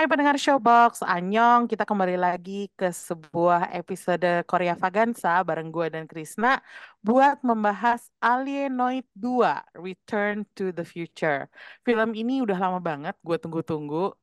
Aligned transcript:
Hai 0.00 0.08
pendengar 0.08 0.40
Showbox, 0.40 1.04
Anyong. 1.04 1.68
Kita 1.68 1.84
kembali 1.84 2.16
lagi 2.16 2.72
ke 2.72 2.88
sebuah 2.88 3.68
episode 3.68 4.48
Korea 4.48 4.72
Vagansa 4.72 5.44
bareng 5.44 5.68
gue 5.68 5.92
dan 5.92 6.08
Krisna 6.08 6.56
buat 7.04 7.44
membahas 7.44 8.08
Alienoid 8.16 9.04
2, 9.12 9.76
Return 9.76 10.48
to 10.56 10.72
the 10.72 10.88
Future. 10.88 11.52
Film 11.84 12.16
ini 12.16 12.40
udah 12.40 12.56
lama 12.56 12.80
banget 12.80 13.12
gue 13.20 13.36
tunggu-tunggu. 13.36 14.16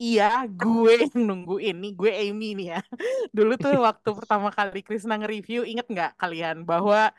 Iya, 0.00 0.48
gue 0.48 1.12
yang 1.12 1.20
nunggu 1.20 1.60
ini, 1.60 1.92
gue 1.92 2.08
Amy 2.08 2.56
nih 2.56 2.66
ya. 2.72 2.80
Dulu 3.36 3.60
tuh 3.60 3.84
waktu 3.84 4.08
pertama 4.16 4.48
kali 4.48 4.80
Krisna 4.80 5.20
nge-review, 5.20 5.68
inget 5.68 5.92
nggak 5.92 6.16
kalian 6.16 6.64
bahwa 6.64 7.12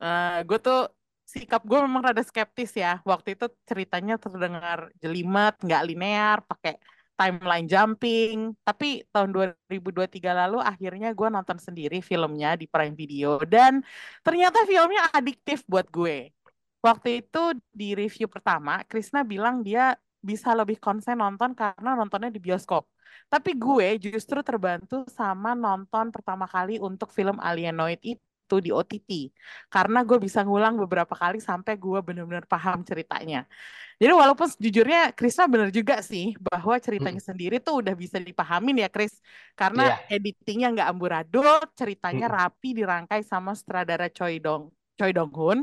eh, 0.00 0.40
gue 0.48 0.58
tuh 0.64 0.88
sikap 1.28 1.60
gue 1.68 1.76
memang 1.76 2.08
rada 2.08 2.24
skeptis 2.24 2.72
ya. 2.72 3.04
Waktu 3.04 3.36
itu 3.36 3.52
ceritanya 3.68 4.16
terdengar 4.16 4.88
jelimet, 4.96 5.60
nggak 5.60 5.82
linear, 5.84 6.40
pakai 6.48 6.80
timeline 7.20 7.68
jumping. 7.68 8.56
Tapi 8.64 9.04
tahun 9.12 9.28
2023 9.68 10.32
lalu 10.32 10.58
akhirnya 10.64 11.12
gue 11.12 11.28
nonton 11.28 11.60
sendiri 11.60 12.00
filmnya 12.00 12.56
di 12.56 12.64
Prime 12.64 12.96
Video 12.96 13.36
dan 13.44 13.84
ternyata 14.24 14.64
filmnya 14.64 15.12
adiktif 15.12 15.60
buat 15.68 15.84
gue. 15.92 16.32
Waktu 16.80 17.20
itu 17.20 17.60
di 17.68 17.92
review 17.92 18.24
pertama, 18.24 18.80
Krisna 18.88 19.20
bilang 19.20 19.60
dia 19.60 19.92
bisa 20.24 20.56
lebih 20.56 20.80
konsen 20.80 21.20
nonton 21.20 21.52
karena 21.52 21.92
nontonnya 21.92 22.32
di 22.32 22.40
bioskop. 22.40 22.88
Tapi 23.28 23.52
gue 23.52 24.00
justru 24.00 24.40
terbantu 24.40 25.04
sama 25.12 25.52
nonton 25.52 26.08
pertama 26.08 26.48
kali 26.48 26.80
untuk 26.80 27.12
film 27.12 27.36
Alienoid 27.36 28.00
itu 28.00 28.29
di 28.58 28.74
OTT. 28.74 29.30
Karena 29.70 30.02
gue 30.08 30.18
bisa 30.18 30.42
ngulang 30.42 30.74
beberapa 30.82 31.14
kali 31.14 31.38
sampai 31.38 31.78
gue 31.78 31.98
bener-bener 32.02 32.44
paham 32.50 32.82
ceritanya. 32.82 33.46
Jadi 34.00 34.12
walaupun 34.16 34.48
sejujurnya 34.48 35.12
Krisna 35.18 35.44
bener 35.52 35.68
juga 35.70 36.00
sih 36.00 36.32
bahwa 36.40 36.74
ceritanya 36.80 37.20
sendiri 37.20 37.60
tuh 37.60 37.84
udah 37.84 37.94
bisa 37.94 38.16
dipahamin 38.18 38.82
ya 38.84 38.88
Kris. 38.88 39.14
Karena 39.58 39.82
editingnya 40.08 40.66
nggak 40.74 40.88
amburadul, 40.92 41.48
ceritanya 41.78 42.26
Mm-mm. 42.26 42.36
rapi 42.36 42.68
dirangkai 42.78 43.20
sama 43.22 43.52
sutradara 43.58 44.08
Choi 44.10 44.40
Dong 44.40 44.72
Choi 44.98 45.12
Dong 45.12 45.30
Hoon. 45.36 45.58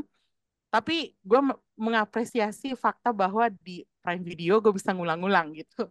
Tapi 0.68 1.16
gue 1.24 1.40
me- 1.40 1.60
mengapresiasi 1.80 2.76
fakta 2.76 3.08
bahwa 3.14 3.48
di 3.48 3.82
Prime 4.08 4.24
Video 4.24 4.64
gue 4.64 4.72
bisa 4.72 4.96
ngulang-ngulang 4.96 5.52
gitu. 5.52 5.84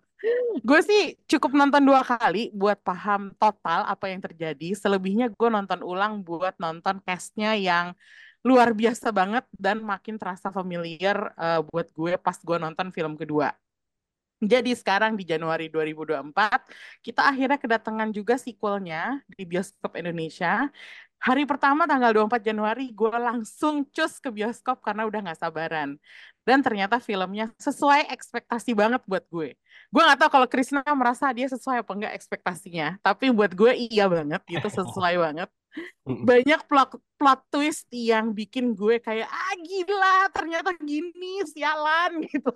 Gue 0.66 0.82
sih 0.82 1.14
cukup 1.30 1.54
nonton 1.54 1.86
dua 1.86 2.02
kali 2.02 2.50
buat 2.50 2.82
paham 2.82 3.30
total 3.38 3.86
apa 3.86 4.10
yang 4.10 4.26
terjadi. 4.26 4.74
Selebihnya 4.74 5.30
gue 5.30 5.50
nonton 5.54 5.86
ulang 5.86 6.26
buat 6.26 6.58
nonton 6.58 6.98
castnya 7.06 7.54
yang 7.54 7.94
luar 8.42 8.74
biasa 8.74 9.14
banget 9.14 9.46
dan 9.54 9.86
makin 9.86 10.18
terasa 10.18 10.50
familiar 10.50 11.30
eh, 11.38 11.62
buat 11.62 11.94
gue 11.94 12.18
pas 12.18 12.38
gue 12.42 12.58
nonton 12.58 12.90
film 12.90 13.14
kedua. 13.14 13.54
Jadi 14.38 14.70
sekarang 14.78 15.18
di 15.18 15.26
Januari 15.26 15.66
2024 15.70 16.70
kita 17.02 17.22
akhirnya 17.26 17.58
kedatangan 17.58 18.10
juga 18.14 18.38
sequelnya 18.38 19.22
di 19.30 19.46
bioskop 19.46 19.98
Indonesia. 19.98 20.70
Hari 21.18 21.50
pertama 21.50 21.90
tanggal 21.90 22.14
24 22.14 22.46
Januari 22.46 22.94
gue 22.94 23.18
langsung 23.18 23.86
cus 23.90 24.22
ke 24.22 24.30
bioskop 24.30 24.82
karena 24.86 25.10
udah 25.10 25.20
nggak 25.26 25.42
sabaran. 25.42 25.98
Dan 26.48 26.64
ternyata 26.64 27.04
filmnya 27.04 27.52
sesuai 27.60 28.08
ekspektasi 28.16 28.72
banget 28.72 29.04
buat 29.04 29.28
gue. 29.28 29.60
Gue 29.92 30.02
nggak 30.08 30.24
tahu 30.24 30.30
kalau 30.32 30.48
Krisna 30.48 30.82
merasa 30.96 31.28
dia 31.36 31.52
sesuai 31.52 31.84
apa 31.84 31.92
enggak 31.92 32.14
ekspektasinya. 32.16 32.96
Tapi 33.04 33.36
buat 33.36 33.52
gue 33.52 33.76
iya 33.92 34.08
banget 34.08 34.40
gitu 34.48 34.72
sesuai 34.72 35.20
banget 35.28 35.52
banyak 36.08 36.62
plot 36.66 36.98
plot 37.18 37.42
twist 37.54 37.86
yang 37.92 38.34
bikin 38.34 38.74
gue 38.74 38.98
kayak 38.98 39.28
ah 39.28 39.54
gila 39.62 40.18
ternyata 40.34 40.74
gini 40.80 41.44
sialan 41.46 42.22
gitu 42.32 42.54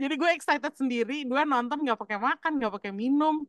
jadi 0.00 0.14
gue 0.14 0.30
excited 0.34 0.74
sendiri 0.74 1.22
gue 1.26 1.42
nonton 1.46 1.78
nggak 1.84 1.98
pakai 1.98 2.18
makan 2.18 2.52
nggak 2.58 2.72
pakai 2.80 2.92
minum 2.94 3.44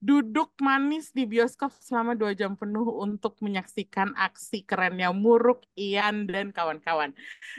duduk 0.00 0.56
manis 0.64 1.12
di 1.12 1.28
bioskop 1.28 1.68
selama 1.76 2.16
dua 2.16 2.32
jam 2.32 2.56
penuh 2.56 2.88
untuk 3.04 3.36
menyaksikan 3.44 4.16
aksi 4.16 4.64
kerennya 4.64 5.12
Muruk, 5.12 5.60
Ian 5.76 6.24
dan 6.24 6.48
kawan-kawan. 6.56 7.12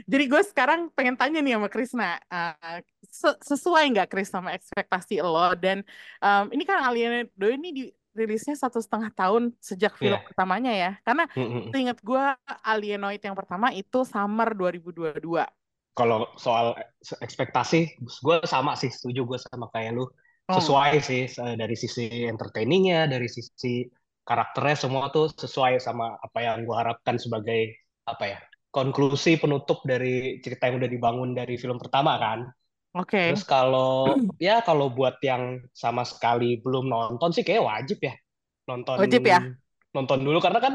Jadi 0.10 0.24
gue 0.26 0.42
sekarang 0.42 0.90
pengen 0.98 1.14
tanya 1.14 1.38
nih 1.38 1.54
sama 1.62 1.70
Krisna, 1.70 2.18
se- 3.06 3.40
sesuai 3.46 3.84
nggak 3.94 4.10
Kris 4.10 4.34
sama 4.34 4.58
ekspektasi 4.58 5.22
lo? 5.22 5.54
Dan 5.54 5.86
em, 6.18 6.46
ini 6.50 6.66
kan 6.66 6.82
Alien 6.82 7.30
2 7.38 7.54
ini 7.54 7.94
dirilisnya 8.18 8.58
satu 8.58 8.82
setengah 8.82 9.14
tahun 9.14 9.54
sejak 9.62 9.94
film 10.02 10.18
Iya. 10.18 10.26
pertamanya 10.26 10.74
ya. 10.74 10.92
Karena 11.06 11.30
Mm-mm. 11.38 11.70
Ingat 11.72 12.02
gue 12.02 12.24
Alienoid 12.66 13.22
yang 13.22 13.38
pertama 13.38 13.70
itu 13.70 14.02
summer 14.02 14.50
2022. 14.58 15.46
Kalau 15.94 16.26
soal 16.40 16.74
ekspektasi, 17.22 18.00
gue 18.00 18.36
sama 18.48 18.74
sih, 18.80 18.90
setuju 18.90 19.28
gue 19.28 19.38
sama 19.38 19.70
kayak 19.70 19.94
lu. 19.94 20.08
Oh, 20.52 20.60
Sesuai 20.60 21.00
sih 21.00 21.32
dari 21.32 21.76
sisi 21.80 22.28
entertainingnya, 22.28 23.08
dari 23.08 23.32
sisi 23.32 23.88
karakternya 24.28 24.76
semua 24.78 25.08
tuh 25.10 25.32
sesuai 25.32 25.80
sama 25.80 26.20
apa 26.20 26.40
yang 26.44 26.68
gue 26.68 26.76
harapkan 26.76 27.16
sebagai 27.18 27.74
apa 28.06 28.24
ya 28.36 28.40
konklusi 28.72 29.36
penutup 29.40 29.84
dari 29.84 30.40
cerita 30.44 30.68
yang 30.72 30.80
udah 30.80 30.92
dibangun 30.92 31.32
dari 31.36 31.56
film 31.60 31.76
pertama 31.80 32.16
kan. 32.20 32.40
oke. 32.96 33.24
Terus 33.32 33.44
kalau 33.48 34.12
ya 34.40 34.64
kalau 34.64 34.92
buat 34.92 35.20
yang 35.24 35.60
sama 35.76 36.04
sekali 36.08 36.60
belum 36.60 36.88
nonton 36.88 37.32
sih 37.36 37.44
kayak 37.44 37.64
wajib 37.64 38.00
ya 38.04 38.16
nonton 38.70 38.96
Wajib 39.02 39.24
ya? 39.28 39.40
nonton 39.92 40.20
dulu 40.24 40.40
karena 40.40 40.60
kan 40.64 40.74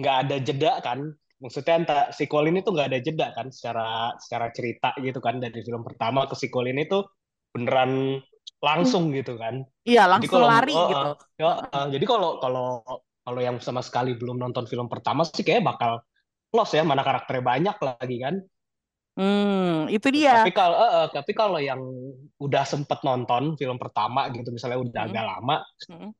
nggak 0.00 0.16
ada 0.26 0.36
jeda 0.40 0.72
kan. 0.82 1.00
Maksudnya 1.40 1.74
entah 1.80 2.02
sequel 2.12 2.52
ini 2.52 2.60
tuh 2.60 2.76
nggak 2.76 2.88
ada 2.92 3.00
jeda 3.00 3.26
kan 3.32 3.48
secara 3.48 4.12
secara 4.20 4.52
cerita 4.52 4.92
gitu 5.00 5.18
kan 5.24 5.40
dari 5.40 5.64
film 5.64 5.80
pertama 5.80 6.28
ke 6.28 6.36
sequel 6.36 6.68
ini 6.68 6.84
tuh 6.84 7.08
beneran 7.56 8.20
langsung 8.60 9.10
gitu 9.16 9.36
kan. 9.40 9.64
Iya, 9.88 10.00
Jadi 10.14 10.26
langsung 10.28 10.32
kalau 10.32 10.48
lari 10.52 10.72
oh, 10.76 10.88
gitu. 10.92 11.08
ya, 11.40 11.50
eh, 11.72 11.86
jadi 11.94 12.04
kalau 12.04 12.30
kalau 12.42 12.84
kalau 13.24 13.40
yang 13.40 13.56
sama 13.62 13.80
sekali 13.84 14.16
belum 14.20 14.36
nonton 14.42 14.64
film 14.68 14.86
pertama 14.92 15.22
sih 15.28 15.44
kayak 15.46 15.62
bakal 15.64 16.02
lost 16.56 16.72
ya 16.76 16.82
mana 16.84 17.02
karakternya 17.06 17.44
banyak 17.44 17.76
lagi 17.80 18.16
kan. 18.24 18.34
Hmm, 19.18 19.90
itu 19.90 20.08
dia. 20.14 20.30
Tapi 20.30 20.50
kalau 20.54 20.76
eh, 20.78 20.92
eh, 21.02 21.06
tapi 21.10 21.32
kalau 21.34 21.58
yang 21.58 21.80
udah 22.38 22.64
sempet 22.68 22.98
nonton 23.02 23.58
film 23.58 23.76
pertama 23.82 24.30
gitu 24.30 24.48
misalnya 24.54 24.78
udah 24.78 25.02
Hmm. 25.02 25.10
agak 25.10 25.24
lama 25.26 25.56
Hmm. 25.88 26.10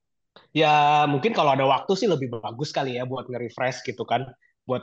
ya 0.55 1.05
mungkin 1.11 1.33
kalau 1.35 1.55
ada 1.55 1.67
waktu 1.67 1.93
sih 1.99 2.09
lebih 2.11 2.29
bagus 2.43 2.71
kali 2.75 2.99
ya 2.99 3.05
buat 3.07 3.27
nge-refresh 3.31 3.87
gitu 3.87 4.03
kan 4.07 4.27
buat 4.67 4.83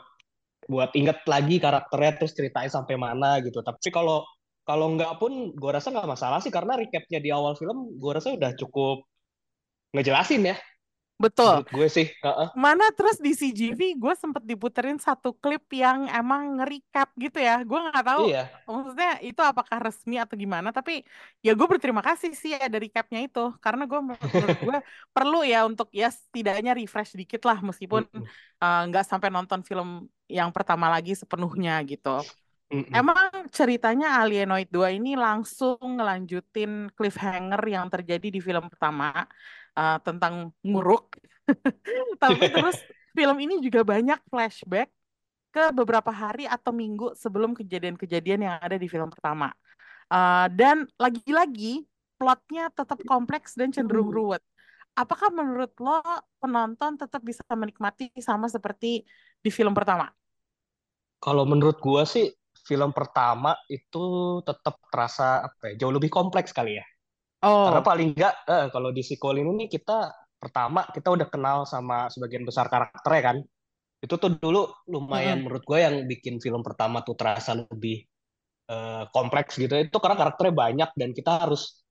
buat 0.68 0.92
inget 1.00 1.24
lagi 1.28 1.60
karakternya 1.64 2.12
terus 2.20 2.34
ceritanya 2.36 2.72
sampai 2.72 2.96
mana 3.00 3.40
gitu 3.44 3.60
tapi 3.64 3.90
kalau 3.92 4.24
kalau 4.68 4.92
nggak 4.94 5.16
pun 5.16 5.56
gue 5.56 5.72
rasa 5.72 5.88
nggak 5.96 6.12
masalah 6.12 6.40
sih 6.44 6.52
karena 6.52 6.76
recapnya 6.76 7.20
di 7.24 7.30
awal 7.32 7.56
film 7.56 7.96
gue 7.96 8.12
rasa 8.12 8.36
udah 8.36 8.52
cukup 8.60 9.08
ngejelasin 9.96 10.52
ya 10.52 10.58
Betul. 11.18 11.66
menurut 11.66 11.72
gue 11.74 11.88
sih 11.90 12.08
Heeh. 12.14 12.48
Mana 12.54 12.86
terus 12.94 13.18
di 13.18 13.34
CGV 13.34 13.98
gue 13.98 14.14
sempet 14.14 14.46
diputerin 14.46 15.02
satu 15.02 15.34
klip 15.34 15.66
yang 15.74 16.06
emang 16.14 16.62
nge-recap 16.62 17.10
gitu 17.18 17.42
ya. 17.42 17.66
Gue 17.66 17.80
nggak 17.82 18.06
tahu 18.06 18.30
iya 18.30 18.46
maksudnya 18.70 19.12
itu 19.26 19.42
apakah 19.42 19.78
resmi 19.82 20.22
atau 20.22 20.38
gimana. 20.38 20.70
Tapi 20.70 21.02
ya 21.42 21.58
gue 21.58 21.68
berterima 21.70 22.06
kasih 22.06 22.38
sih 22.38 22.54
ada 22.54 22.78
recapnya 22.78 23.26
itu. 23.26 23.50
Karena 23.58 23.90
gue 23.90 23.98
menurut 23.98 24.58
gue 24.62 24.78
perlu 25.16 25.42
ya 25.42 25.66
untuk 25.66 25.90
ya 25.90 26.14
setidaknya 26.14 26.78
refresh 26.78 27.18
dikit 27.18 27.42
lah 27.50 27.66
meskipun 27.66 28.06
eh, 28.62 28.82
nggak 28.94 29.06
sampai 29.10 29.34
nonton 29.34 29.66
film 29.66 30.06
yang 30.30 30.54
pertama 30.54 30.86
lagi 30.86 31.18
sepenuhnya 31.18 31.82
gitu. 31.90 32.22
Mm-mm. 32.68 32.92
Emang 32.92 33.48
ceritanya 33.48 34.20
Alienoid 34.20 34.68
2 34.68 35.00
ini 35.00 35.16
langsung 35.16 35.80
ngelanjutin 35.80 36.92
cliffhanger 36.92 37.64
yang 37.64 37.88
terjadi 37.88 38.28
di 38.28 38.44
film 38.44 38.68
pertama 38.68 39.24
uh, 39.72 39.98
tentang 40.04 40.52
nguruk. 40.68 41.16
Tapi 42.24 42.44
terus 42.56 42.76
film 43.16 43.38
ini 43.40 43.64
juga 43.64 43.88
banyak 43.88 44.20
flashback 44.28 44.92
ke 45.56 45.72
beberapa 45.72 46.12
hari 46.12 46.44
atau 46.44 46.76
minggu 46.76 47.16
sebelum 47.16 47.56
kejadian-kejadian 47.56 48.52
yang 48.52 48.56
ada 48.60 48.76
di 48.76 48.92
film 48.92 49.08
pertama. 49.08 49.56
Uh, 50.12 50.52
dan 50.52 50.84
lagi-lagi 51.00 51.88
plotnya 52.20 52.68
tetap 52.76 53.00
kompleks 53.08 53.56
dan 53.56 53.72
cenderung 53.72 54.12
ruwet. 54.12 54.44
Apakah 54.92 55.32
menurut 55.32 55.72
lo 55.80 56.04
penonton 56.44 57.00
tetap 57.00 57.24
bisa 57.24 57.46
menikmati 57.56 58.12
sama 58.20 58.52
seperti 58.52 59.08
di 59.40 59.50
film 59.54 59.72
pertama? 59.72 60.12
Kalau 61.18 61.46
menurut 61.50 61.82
gua 61.82 62.06
sih 62.06 62.37
film 62.70 62.92
pertama 62.98 63.52
itu 63.72 64.00
tetap 64.48 64.76
terasa 64.92 65.24
apa 65.48 65.64
ya, 65.74 65.74
jauh 65.86 65.94
lebih 65.98 66.12
kompleks 66.18 66.52
kali 66.58 66.80
ya. 66.80 66.86
Karena 67.64 67.82
Oh, 67.82 67.88
paling 67.90 68.08
enggak 68.16 68.34
eh, 68.50 68.68
kalau 68.74 68.90
di 68.98 69.04
sequel 69.10 69.36
ini 69.44 69.52
nih 69.66 69.70
kita 69.76 69.98
pertama 70.42 70.80
kita 70.96 71.10
udah 71.16 71.28
kenal 71.34 71.58
sama 71.74 72.08
sebagian 72.14 72.44
besar 72.50 72.66
karakternya 72.74 73.22
kan. 73.34 73.38
Itu 74.04 74.16
tuh 74.22 74.32
dulu 74.44 74.60
lumayan 74.94 75.38
mm-mm. 75.38 75.46
menurut 75.46 75.64
gue 75.70 75.80
yang 75.82 75.96
bikin 76.12 76.36
film 76.46 76.62
pertama 76.68 77.02
tuh 77.08 77.16
terasa 77.20 77.52
lebih 77.58 77.96
eh, 78.72 79.04
kompleks 79.16 79.58
gitu. 79.62 79.74
Itu 79.78 79.98
karena 80.04 80.18
karakternya 80.22 80.56
banyak 80.64 80.90
dan 81.00 81.10
kita 81.18 81.32
harus 81.48 81.84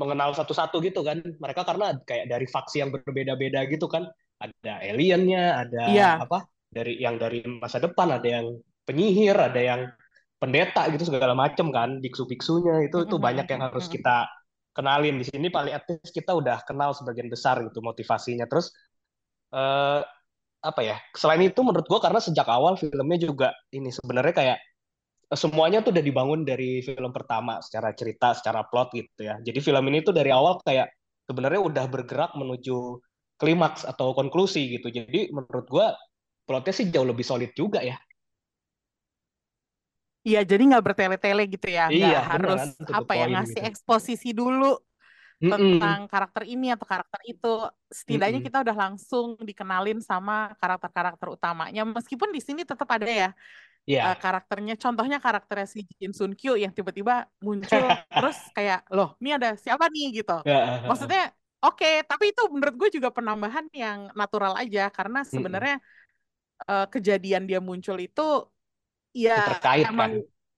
mengenal 0.00 0.32
satu-satu 0.38 0.76
gitu 0.86 1.00
kan. 1.06 1.18
Mereka 1.22 1.62
karena 1.68 1.86
kayak 2.08 2.26
dari 2.32 2.46
faksi 2.48 2.76
yang 2.84 2.90
berbeda-beda 2.94 3.60
gitu 3.70 3.86
kan. 3.90 4.04
Ada 4.42 4.82
aliennya, 4.90 5.42
ada 5.62 5.84
Iya. 5.86 6.04
apa? 6.18 6.44
Dari 6.72 6.98
yang 6.98 7.16
dari 7.20 7.44
masa 7.62 7.78
depan, 7.78 8.08
ada 8.18 8.26
yang 8.26 8.46
penyihir, 8.88 9.36
ada 9.38 9.60
yang 9.60 9.80
pendeta 10.42 10.82
gitu 10.92 11.04
segala 11.06 11.34
macem 11.38 11.70
kan, 11.70 12.02
biksu-biksunya 12.04 12.74
itu 12.90 12.96
itu 13.06 13.16
banyak 13.26 13.46
yang 13.52 13.62
harus 13.70 13.86
Mm-mm. 13.86 13.94
kita 13.94 14.26
kenalin 14.76 15.16
di 15.20 15.26
sini 15.28 15.48
paling 15.56 15.72
at 15.78 15.84
least 15.88 16.12
kita 16.16 16.32
udah 16.34 16.58
kenal 16.68 16.90
sebagian 16.98 17.28
besar 17.30 17.62
gitu 17.66 17.78
motivasinya. 17.84 18.46
Terus 18.50 18.74
eh, 19.54 20.00
apa 20.62 20.80
ya? 20.82 20.96
Selain 21.14 21.42
itu 21.44 21.60
menurut 21.66 21.86
gua 21.90 22.00
karena 22.02 22.20
sejak 22.22 22.46
awal 22.50 22.74
filmnya 22.80 23.18
juga 23.22 23.48
ini 23.74 23.90
sebenarnya 23.94 24.34
kayak 24.40 24.58
eh, 25.32 25.38
semuanya 25.38 25.78
tuh 25.84 25.92
udah 25.94 26.04
dibangun 26.04 26.40
dari 26.50 26.82
film 26.84 27.10
pertama 27.14 27.60
secara 27.64 27.90
cerita, 27.96 28.34
secara 28.38 28.66
plot 28.70 28.88
gitu 28.98 29.20
ya. 29.28 29.36
Jadi 29.46 29.58
film 29.64 29.84
ini 29.90 29.98
tuh 30.06 30.14
dari 30.16 30.30
awal 30.34 30.60
kayak 30.64 30.88
sebenarnya 31.28 31.60
udah 31.62 31.84
bergerak 31.90 32.32
menuju 32.38 33.00
klimaks 33.40 33.82
atau 33.88 34.14
konklusi 34.18 34.78
gitu. 34.78 34.88
Jadi 34.92 35.30
menurut 35.34 35.66
gua 35.70 35.86
plotnya 36.46 36.74
sih 36.74 36.86
jauh 36.94 37.06
lebih 37.08 37.26
solid 37.26 37.52
juga 37.56 37.80
ya. 37.84 37.96
Iya, 40.26 40.38
jadi 40.50 40.62
nggak 40.68 40.84
bertele-tele 40.86 41.42
gitu 41.54 41.66
ya, 41.76 41.82
nggak 41.96 42.14
Iya, 42.14 42.18
harus 42.30 42.62
the 42.86 42.94
apa 42.98 43.12
ya 43.20 43.24
ngasih 43.32 43.60
gitu. 43.60 43.64
eksposisi 43.68 44.28
dulu 44.38 44.64
Mm-mm, 45.42 45.82
tentang 45.82 45.98
karakter 46.12 46.42
ini 46.52 46.66
atau 46.74 46.86
karakter 46.92 47.20
itu. 47.30 47.46
Setidaknya 47.98 48.40
mm-mm. 48.40 48.46
kita 48.46 48.58
udah 48.64 48.76
langsung 48.84 49.26
dikenalin 49.48 49.98
sama 50.10 50.32
karakter-karakter 50.60 51.28
utamanya, 51.36 51.82
meskipun 51.96 52.30
di 52.36 52.40
sini 52.46 52.62
tetap 52.70 52.88
ada 52.96 53.06
ya 53.20 53.28
Iya. 53.86 54.02
eh, 54.04 54.16
karakternya. 54.22 54.74
Contohnya 54.84 55.18
karakternya 55.24 55.66
si 55.74 55.80
Jin 56.00 56.12
Sun 56.18 56.32
Kyo 56.40 56.52
yang 56.62 56.72
tiba-tiba 56.78 57.14
muncul 57.46 57.84
terus 58.16 58.36
kayak 58.56 58.78
loh, 58.96 59.08
ini 59.22 59.30
ada 59.38 59.48
siapa 59.64 59.86
nih 59.94 60.06
gitu. 60.24 60.32
Ya, 60.44 60.56
Maksudnya 60.88 61.20
oke, 61.64 61.86
tapi 62.10 62.24
itu 62.32 62.42
menurut 62.54 62.74
gue 62.80 62.88
juga 62.96 63.10
penambahan 63.16 63.66
yang 63.82 63.98
natural 64.20 64.54
aja 64.62 64.80
karena 64.96 65.18
sebenarnya 65.34 65.76
eh, 66.70 66.86
kejadian 66.94 67.42
dia 67.48 67.58
muncul 67.68 67.96
itu 68.06 68.22
Ya, 69.12 69.44
terkait 69.56 69.86
kan. 69.86 69.92
emang 69.92 70.12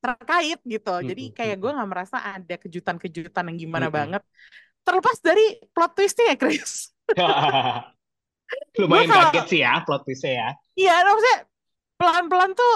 terkait 0.05 0.61
gitu. 0.63 0.95
Jadi 1.01 1.23
Mm-mm, 1.33 1.37
kayak 1.37 1.57
gue 1.59 1.71
nggak 1.73 1.91
merasa 1.91 2.17
ada 2.21 2.55
kejutan-kejutan 2.61 3.45
yang 3.51 3.59
gimana 3.59 3.89
mm-mm. 3.89 3.99
banget. 3.99 4.23
Terlepas 4.85 5.17
dari 5.25 5.45
plot 5.73 5.93
twistnya 5.97 6.25
ya, 6.33 6.37
Chris. 6.37 6.93
Lumayan 8.81 9.09
kalau 9.09 9.31
kaget 9.33 9.47
sih 9.49 9.61
ya 9.65 9.73
plot 9.83 10.03
twistnya 10.05 10.33
ya. 10.37 10.49
iya, 10.77 10.95
maksudnya 11.03 11.39
pelan-pelan 11.97 12.51
tuh 12.53 12.75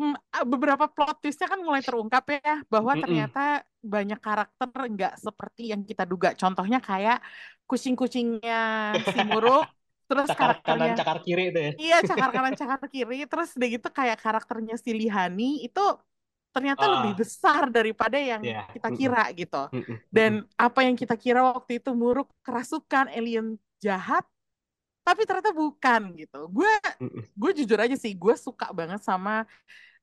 mm, 0.00 0.16
beberapa 0.48 0.84
plot 0.90 1.16
twistnya 1.22 1.46
kan 1.46 1.60
mulai 1.62 1.82
terungkap 1.86 2.24
ya 2.34 2.66
bahwa 2.66 2.92
Mm-mm. 2.98 3.02
ternyata 3.06 3.62
banyak 3.86 4.18
karakter 4.18 4.68
nggak 4.74 5.14
seperti 5.22 5.62
yang 5.70 5.86
kita 5.86 6.02
duga. 6.02 6.34
Contohnya 6.34 6.82
kayak 6.82 7.22
kucing-kucingnya 7.70 8.58
si 9.06 9.20
Muruk, 9.22 9.66
terus 10.08 10.28
Cakar 10.28 10.50
kanan, 10.66 10.90
karakternya 10.90 10.94
cakar 10.98 11.18
kiri 11.24 11.42
itu 11.50 11.58
ya. 11.66 11.72
Iya, 11.80 11.96
cakar 12.08 12.30
kanan, 12.36 12.54
cakar 12.60 12.80
kiri. 12.92 13.14
Terus 13.30 13.48
udah 13.56 13.68
gitu 13.74 13.88
kayak 13.98 14.18
karakternya 14.24 14.74
si 14.84 14.90
Lihani 15.00 15.44
itu 15.66 15.80
ternyata 16.54 16.84
lebih 16.94 17.12
Ah, 17.12 17.20
besar 17.20 17.62
daripada 17.76 18.16
yang 18.30 18.42
ya. 18.42 18.66
kita 18.74 18.88
kira 18.98 19.18
gitu. 19.38 19.56
mm-mm, 19.72 20.00
mm-mm, 20.12 20.16
Dan 20.16 20.32
apa 20.56 20.80
yang 20.86 20.96
kita 21.02 21.14
kira 21.24 21.40
waktu 21.52 21.72
itu 21.80 21.90
Muruk 22.00 22.28
kerasukan, 22.46 23.06
alien 23.16 23.46
jahat, 23.84 24.24
tapi 25.06 25.22
ternyata 25.28 25.52
bukan 25.54 26.02
gitu. 26.20 26.36
Gue 26.56 26.70
gue 27.40 27.50
jujur 27.58 27.78
aja 27.84 27.96
sih, 28.04 28.12
gue 28.16 28.34
suka 28.46 28.66
banget 28.78 29.00
sama 29.08 29.30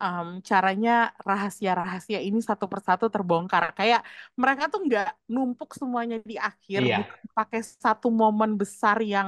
um, 0.03 0.27
caranya 0.49 0.91
rahasia-rahasia 1.27 2.19
ini 2.27 2.39
satu 2.49 2.65
persatu 2.71 3.06
terbongkar. 3.13 3.63
Kayak 3.79 4.01
mereka 4.41 4.63
tuh 4.73 4.79
nggak 4.88 5.07
numpuk 5.33 5.69
semuanya 5.79 6.17
di 6.29 6.35
akhir, 6.49 6.81
bukan 6.97 7.19
pakai 7.38 7.61
satu 7.65 8.07
momen 8.21 8.51
besar 8.61 8.97
yang 9.13 9.27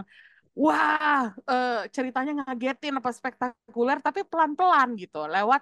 wah 0.64 1.22
eh, 1.52 1.74
ceritanya 1.96 2.32
ngagetin 2.40 2.94
apa 3.00 3.10
spektakuler, 3.20 3.98
tapi 4.06 4.20
pelan-pelan 4.32 4.90
gitu, 5.02 5.18
lewat 5.34 5.62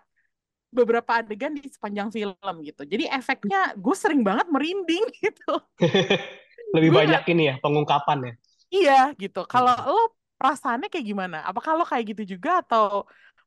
beberapa 0.77 1.11
adegan 1.21 1.53
di 1.57 1.63
sepanjang 1.75 2.09
film 2.15 2.55
gitu. 2.67 2.81
Jadi 2.93 3.03
efeknya 3.17 3.57
gue 3.83 3.95
sering 3.97 4.21
banget 4.27 4.47
merinding 4.53 5.05
gitu. 5.25 5.51
lebih 6.75 6.91
Gue 6.91 6.99
banyak 6.99 7.23
ini 7.33 7.43
ya 7.53 7.55
pengungkapan 7.61 8.19
ya. 8.27 8.33
iya 8.75 8.93
gitu. 9.21 9.39
Kalau 9.51 9.73
lo 9.93 10.01
perasaannya 10.39 10.87
kayak 10.91 11.05
gimana? 11.11 11.37
Apakah 11.49 11.71
lo 11.77 11.83
kayak 11.91 12.05
gitu 12.11 12.23
juga 12.33 12.49
atau 12.61 12.83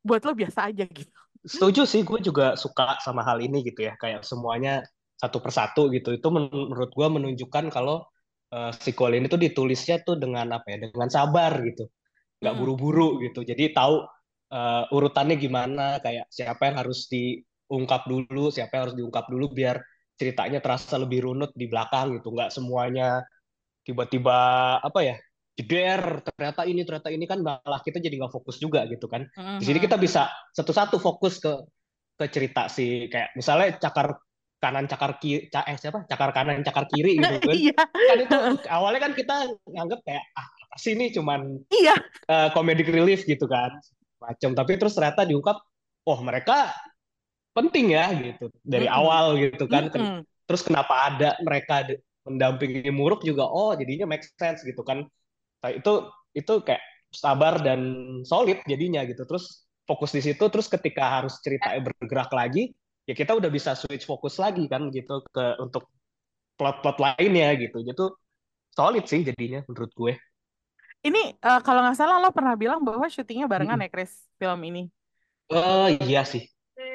buat 0.06 0.20
lo 0.26 0.32
biasa 0.40 0.60
aja 0.68 0.82
gitu? 0.98 1.18
Setuju 1.46 1.82
sih, 1.86 2.02
gue 2.08 2.18
juga 2.28 2.58
suka 2.58 2.98
sama 3.04 3.22
hal 3.28 3.38
ini 3.46 3.62
gitu 3.68 3.80
ya. 3.86 3.94
Kayak 4.02 4.26
semuanya 4.26 4.82
satu 5.22 5.38
persatu 5.44 5.82
gitu. 5.94 6.08
Itu 6.18 6.28
men- 6.34 6.50
menurut 6.50 6.90
gue 6.98 7.08
menunjukkan 7.16 7.64
kalau 7.70 8.02
eh, 8.54 8.72
sequel 8.84 9.12
ini 9.18 9.26
tuh 9.32 9.40
ditulisnya 9.40 9.96
tuh 10.06 10.16
dengan 10.22 10.46
apa 10.56 10.66
ya? 10.74 10.76
Dengan 10.90 11.08
sabar 11.10 11.52
gitu. 11.66 11.88
Nggak 12.42 12.54
Mm-mm. 12.54 12.58
buru-buru 12.58 13.08
gitu. 13.24 13.40
Jadi 13.46 13.72
tahu 13.76 13.94
eh, 14.54 14.84
urutannya 14.96 15.36
gimana. 15.40 15.98
Kayak 16.04 16.26
siapa 16.32 16.62
yang 16.70 16.76
harus 16.82 17.08
diungkap 17.12 18.02
dulu, 18.10 18.50
siapa 18.54 18.72
yang 18.78 18.82
harus 18.90 18.96
diungkap 18.98 19.26
dulu 19.32 19.46
biar 19.54 19.76
ceritanya 20.16 20.58
terasa 20.64 20.96
lebih 21.00 21.26
runut 21.28 21.50
di 21.56 21.66
belakang 21.70 22.16
gitu. 22.20 22.32
Nggak 22.34 22.50
semuanya 22.54 23.22
tiba-tiba 23.86 24.36
apa 24.82 25.00
ya? 25.04 25.16
jeder 25.56 26.20
ternyata 26.20 26.68
ini 26.68 26.84
ternyata 26.84 27.08
ini 27.08 27.24
kan 27.24 27.40
malah 27.40 27.80
kita 27.80 27.96
jadi 27.96 28.12
nggak 28.20 28.28
fokus 28.28 28.60
juga 28.60 28.84
gitu 28.92 29.08
kan 29.08 29.24
di 29.56 29.64
sini 29.64 29.80
kita 29.80 29.96
Mhm. 29.96 30.04
bisa 30.04 30.28
satu-satu 30.52 31.00
fokus 31.00 31.40
ke 31.40 31.48
ke 32.20 32.26
cerita 32.28 32.68
si 32.68 33.08
kayak 33.08 33.32
misalnya 33.32 33.80
cakar 33.80 34.20
kanan 34.56 34.88
cakar 34.88 35.20
kiri 35.20 35.52
eh 35.52 35.76
siapa? 35.76 36.08
Cakar 36.08 36.30
kanan 36.32 36.64
cakar 36.64 36.88
kiri 36.88 37.20
gitu 37.20 37.34
kan. 37.44 37.54
Iya, 37.54 37.80
kan 37.84 38.18
itu 38.24 38.36
awalnya 38.72 39.00
kan 39.04 39.12
kita 39.12 39.36
nganggep 39.68 40.00
kayak 40.04 40.24
ah 40.36 40.46
apa 40.46 40.76
sih 40.80 40.92
ini 40.96 41.12
cuman 41.12 41.60
iya. 41.72 41.94
eh, 42.28 42.48
comedic 42.56 42.88
relief 42.88 43.28
gitu 43.28 43.44
kan. 43.46 43.76
Macam 44.20 44.56
tapi 44.56 44.72
terus 44.80 44.96
ternyata 44.96 45.28
diungkap 45.28 45.60
oh 46.08 46.18
mereka 46.24 46.72
penting 47.52 47.92
ya 47.92 48.12
gitu. 48.16 48.48
Dari 48.64 48.88
Mm-mm. 48.88 48.98
awal 48.98 49.24
gitu 49.38 49.64
kan. 49.68 49.92
Ken- 49.92 50.02
Mm-mm. 50.02 50.22
terus 50.48 50.62
kenapa 50.64 51.12
ada 51.12 51.36
mereka 51.44 51.84
mendampingi 52.26 52.90
Muruk 52.90 53.22
juga 53.22 53.46
oh 53.46 53.76
jadinya 53.76 54.08
make 54.08 54.24
sense 54.24 54.64
gitu 54.64 54.80
kan. 54.82 55.04
Nah, 55.62 55.70
itu 55.72 56.10
itu 56.36 56.52
kayak 56.64 56.82
sabar 57.12 57.60
dan 57.60 57.80
solid 58.24 58.60
jadinya 58.64 59.04
gitu. 59.04 59.22
Terus 59.28 59.68
fokus 59.86 60.10
di 60.16 60.20
situ 60.24 60.42
terus 60.50 60.66
ketika 60.66 61.22
harus 61.22 61.38
ceritanya 61.44 61.80
bergerak 61.86 62.32
lagi 62.34 62.74
ya 63.06 63.14
kita 63.14 63.32
udah 63.38 63.50
bisa 63.50 63.72
switch 63.78 64.04
fokus 64.04 64.36
lagi 64.42 64.66
kan 64.66 64.90
gitu 64.90 65.22
ke 65.30 65.44
untuk 65.62 65.86
plot-plot 66.58 66.96
lainnya 66.98 67.54
gitu 67.62 67.78
itu 67.82 68.04
solid 68.74 69.04
sih 69.06 69.22
jadinya 69.24 69.62
menurut 69.68 69.92
gue 69.94 70.12
Ini 71.06 71.38
eh, 71.38 71.60
kalau 71.62 71.80
nggak 71.86 71.96
salah 71.96 72.18
lo 72.18 72.34
pernah 72.34 72.58
bilang 72.58 72.82
bahwa 72.82 73.06
syutingnya 73.06 73.46
barengan 73.46 73.78
Mm-mm. 73.78 73.86
ya 73.86 73.90
Chris 73.92 74.12
film 74.40 74.60
ini. 74.66 74.82
oh 75.54 75.86
iya 76.02 76.22
sih 76.26 76.42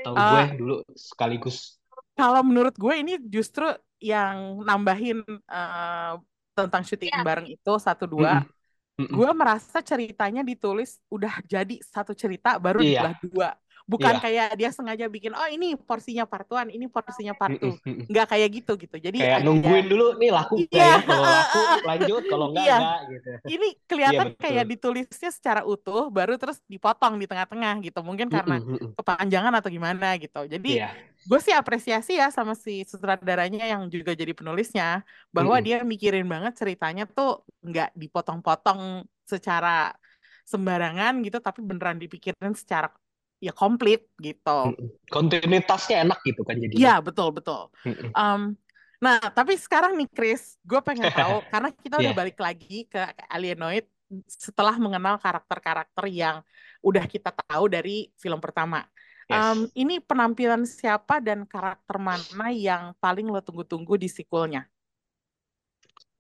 tahu 0.03 0.15
Eh, 0.17 0.27
gue 0.27 0.43
dulu 0.59 0.75
sekaligus 0.97 1.79
kalau 2.19 2.41
menurut 2.43 2.75
gue 2.75 2.93
ini 3.01 3.13
justru 3.31 3.65
yang 4.01 4.61
nambahin 4.67 5.23
eh, 5.29 6.13
tentang 6.57 6.83
syuting 6.83 7.11
bareng 7.23 7.47
itu 7.47 7.71
satu 7.79 8.05
dua. 8.09 8.43
Mm-mm. 8.43 9.07
Mm-mm. 9.07 9.15
Gue 9.17 9.29
merasa 9.33 9.79
ceritanya 9.81 10.41
ditulis 10.43 10.99
udah 11.09 11.41
jadi 11.47 11.79
satu 11.81 12.11
cerita 12.13 12.59
baru 12.59 12.83
iya 12.83 13.01
dibelah 13.01 13.15
dua. 13.23 13.49
Bukan 13.91 14.15
Iya. 14.15 14.23
kayak 14.23 14.47
dia 14.55 14.69
sengaja 14.71 15.05
bikin 15.11 15.35
oh 15.35 15.47
ini 15.51 15.75
porsinya 15.75 16.23
part 16.23 16.47
one 16.47 16.71
ini 16.71 16.87
porsinya 16.87 17.35
part 17.35 17.59
two 17.59 17.75
Mm-mm, 17.75 17.83
mm-mm. 17.83 18.05
nggak 18.07 18.25
kayak 18.31 18.49
gitu 18.55 18.71
gitu 18.79 18.95
jadi 18.95 19.17
Kayak 19.19 19.37
ada 19.37 19.45
nungguin 19.51 19.85
dulu 19.91 20.05
nih 20.15 20.31
laku 20.31 20.55
Iya, 20.71 20.79
ya? 20.79 20.95
Kalau 21.03 21.23
laku 21.27 21.59
lanjut, 21.91 22.23
kalau 22.31 22.45
enggak 22.55 22.63
Iya. 22.63 22.77
enggak 22.79 22.99
gitu. 23.11 23.29
ini 23.51 23.67
kelihatan 23.83 24.27
Iya, 24.31 24.39
kayak 24.39 24.65
ditulisnya 24.71 25.29
secara 25.35 25.61
utuh 25.67 26.07
baru 26.07 26.39
terus 26.39 26.57
dipotong 26.71 27.19
di 27.19 27.25
tengah-tengah 27.27 27.73
gitu 27.83 27.99
mungkin 27.99 28.27
karena 28.31 28.55
kepanjangan 28.95 29.53
atau 29.59 29.67
gimana 29.67 30.07
gitu 30.23 30.39
jadi 30.47 30.71
Iya. 30.71 30.89
gue 31.21 31.39
sih 31.43 31.53
apresiasi 31.53 32.15
ya 32.15 32.31
sama 32.31 32.55
si 32.55 32.87
sutradaranya 32.87 33.67
yang 33.67 33.91
juga 33.91 34.15
jadi 34.15 34.31
penulisnya 34.31 35.03
bahwa 35.35 35.59
dia 35.59 35.83
mikirin 35.83 36.25
banget 36.25 36.55
ceritanya 36.55 37.03
tuh 37.05 37.43
nggak 37.61 37.91
dipotong-potong 37.93 39.03
secara 39.27 39.91
sembarangan 40.47 41.21
gitu 41.23 41.37
tapi 41.39 41.59
beneran 41.63 41.95
dipikirin 42.01 42.51
secara 42.57 42.89
ya 43.41 43.51
komplit 43.51 44.05
gitu. 44.21 44.77
Kontinuitasnya 45.09 46.05
enak 46.05 46.21
gitu 46.21 46.45
kan 46.45 46.61
jadinya. 46.61 46.77
Iya 46.77 46.95
betul 47.01 47.33
betul. 47.33 47.73
Em, 48.13 48.53
nah 49.01 49.17
tapi 49.33 49.57
sekarang 49.57 49.97
nih 49.97 50.07
Chris, 50.13 50.61
gue 50.61 50.77
pengen 50.85 51.09
tahu 51.17 51.41
karena 51.49 51.69
kita 51.73 51.97
udah 51.97 52.13
Iya. 52.13 52.19
balik 52.21 52.37
lagi 52.37 52.85
ke 52.85 53.01
Alienoid 53.27 53.89
setelah 54.29 54.77
mengenal 54.77 55.17
karakter-karakter 55.17 56.05
yang 56.11 56.45
udah 56.85 57.03
kita 57.09 57.33
tahu 57.33 57.65
dari 57.65 58.13
film 58.21 58.37
pertama. 58.37 58.85
Yes. 59.25 59.41
Em, 59.41 59.59
ini 59.73 59.95
penampilan 59.97 60.67
siapa 60.69 61.17
dan 61.17 61.49
karakter 61.49 61.97
mana 61.97 62.53
yang 62.53 62.93
paling 63.01 63.25
lo 63.25 63.41
tunggu-tunggu 63.41 63.97
di 63.97 64.05
sequelnya? 64.11 64.69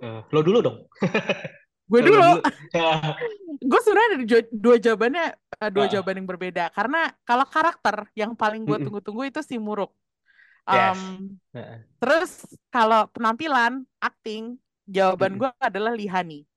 Eh, 0.01 0.21
lo 0.33 0.39
dulu 0.41 0.59
dong. 0.65 0.77
Gue 1.91 2.01
dulu, 2.01 2.29
gue 3.71 3.79
sebenarnya 3.83 4.09
ada 4.15 4.17
dua, 4.49 4.75
jawabannya, 4.79 5.25
eh, 5.59 5.71
dua 5.75 5.85
Ah. 5.85 5.91
jawaban 5.91 6.15
yang 6.23 6.29
berbeda. 6.29 6.71
Karena 6.71 7.11
kalau 7.27 7.43
karakter 7.43 8.07
yang 8.15 8.31
paling 8.31 8.63
gue 8.63 8.77
tunggu-tunggu 8.79 9.27
itu 9.27 9.43
si 9.43 9.59
Muruk. 9.59 9.91
Yes. 10.63 10.95
Em, 10.95 11.01
Heeh. 11.51 11.77
terus 11.99 12.31
kalau 12.71 13.11
penampilan, 13.11 13.83
acting, 13.99 14.55
jawaban 14.87 15.35
gue 15.35 15.49
adalah 15.59 15.91
Lihani. 15.91 16.47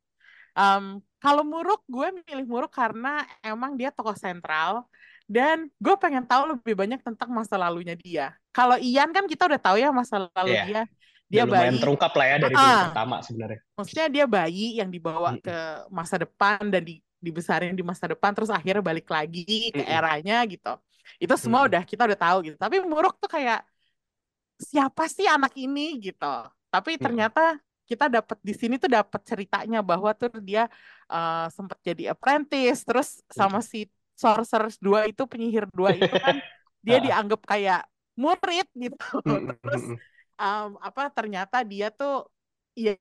Em, 0.54 1.02
kalau 1.18 1.42
Muruk, 1.42 1.82
gue 1.90 2.22
milih 2.22 2.46
Muruk 2.46 2.70
karena 2.70 3.26
emang 3.42 3.74
dia 3.74 3.90
tokoh 3.90 4.14
sentral 4.14 4.86
dan 5.24 5.72
gue 5.80 5.96
pengen 5.96 6.22
tahu 6.28 6.52
lebih 6.54 6.76
banyak 6.76 7.00
tentang 7.00 7.32
masa 7.32 7.56
lalunya 7.56 7.96
dia. 7.96 8.36
Kalau 8.54 8.76
Ian 8.78 9.10
kan 9.10 9.24
kita 9.26 9.48
udah 9.50 9.58
tahu 9.58 9.76
ya 9.82 9.88
masa 9.90 10.28
lalu 10.36 10.52
Iya. 10.54 10.64
dia. 10.68 10.82
Dia 11.34 11.44
bayi, 11.44 11.74
terungkap 11.82 12.12
lah 12.14 12.26
ya 12.30 12.36
dari 12.38 12.54
film 12.54 12.78
pertama 12.78 13.16
sebenarnya. 13.26 13.60
maksudnya 13.74 14.06
dia 14.06 14.26
bayi 14.30 14.78
yang 14.78 14.90
dibawa 14.90 15.34
ke 15.42 15.50
masa 15.90 16.16
depan 16.22 16.62
dan 16.70 16.82
di, 16.86 17.02
dibesarin 17.18 17.74
di 17.74 17.82
masa 17.82 18.06
depan 18.06 18.30
terus 18.30 18.50
akhirnya 18.54 18.84
balik 18.84 19.08
lagi 19.10 19.74
ke 19.74 19.82
eranya 19.82 20.46
gitu. 20.46 20.70
Itu 21.18 21.34
semua 21.34 21.66
Mm-mm. 21.66 21.70
udah 21.70 21.82
kita 21.82 22.02
udah 22.06 22.18
tahu 22.18 22.38
gitu. 22.50 22.56
Tapi 22.60 22.76
Muruk 22.86 23.18
tuh 23.18 23.30
kayak 23.30 23.66
siapa 24.60 25.04
sih 25.10 25.26
anak 25.26 25.52
ini 25.58 25.98
gitu. 26.00 26.26
Tapi 26.70 26.98
ternyata 26.98 27.58
kita 27.84 28.08
dapat 28.08 28.38
di 28.40 28.54
sini 28.56 28.80
tuh 28.80 28.88
dapat 28.88 29.20
ceritanya 29.28 29.84
bahwa 29.84 30.10
tuh 30.16 30.32
dia 30.40 30.70
uh, 31.12 31.46
sempat 31.52 31.76
jadi 31.84 32.16
apprentice 32.16 32.80
terus 32.86 33.08
sama 33.28 33.60
si 33.60 33.86
Sorcerers 34.16 34.78
2 34.80 35.10
itu 35.10 35.22
penyihir 35.26 35.68
2 35.74 35.90
itu 36.00 36.14
kan 36.16 36.36
dia 36.86 36.98
dianggap 37.02 37.40
kayak 37.44 37.82
murid 38.16 38.66
gitu. 38.78 39.04
Terus. 39.62 39.84
Um, 40.38 40.76
apa 40.80 41.08
ternyata 41.12 41.56
dia 41.66 41.88
tuh 41.92 42.28
ya 42.74 42.94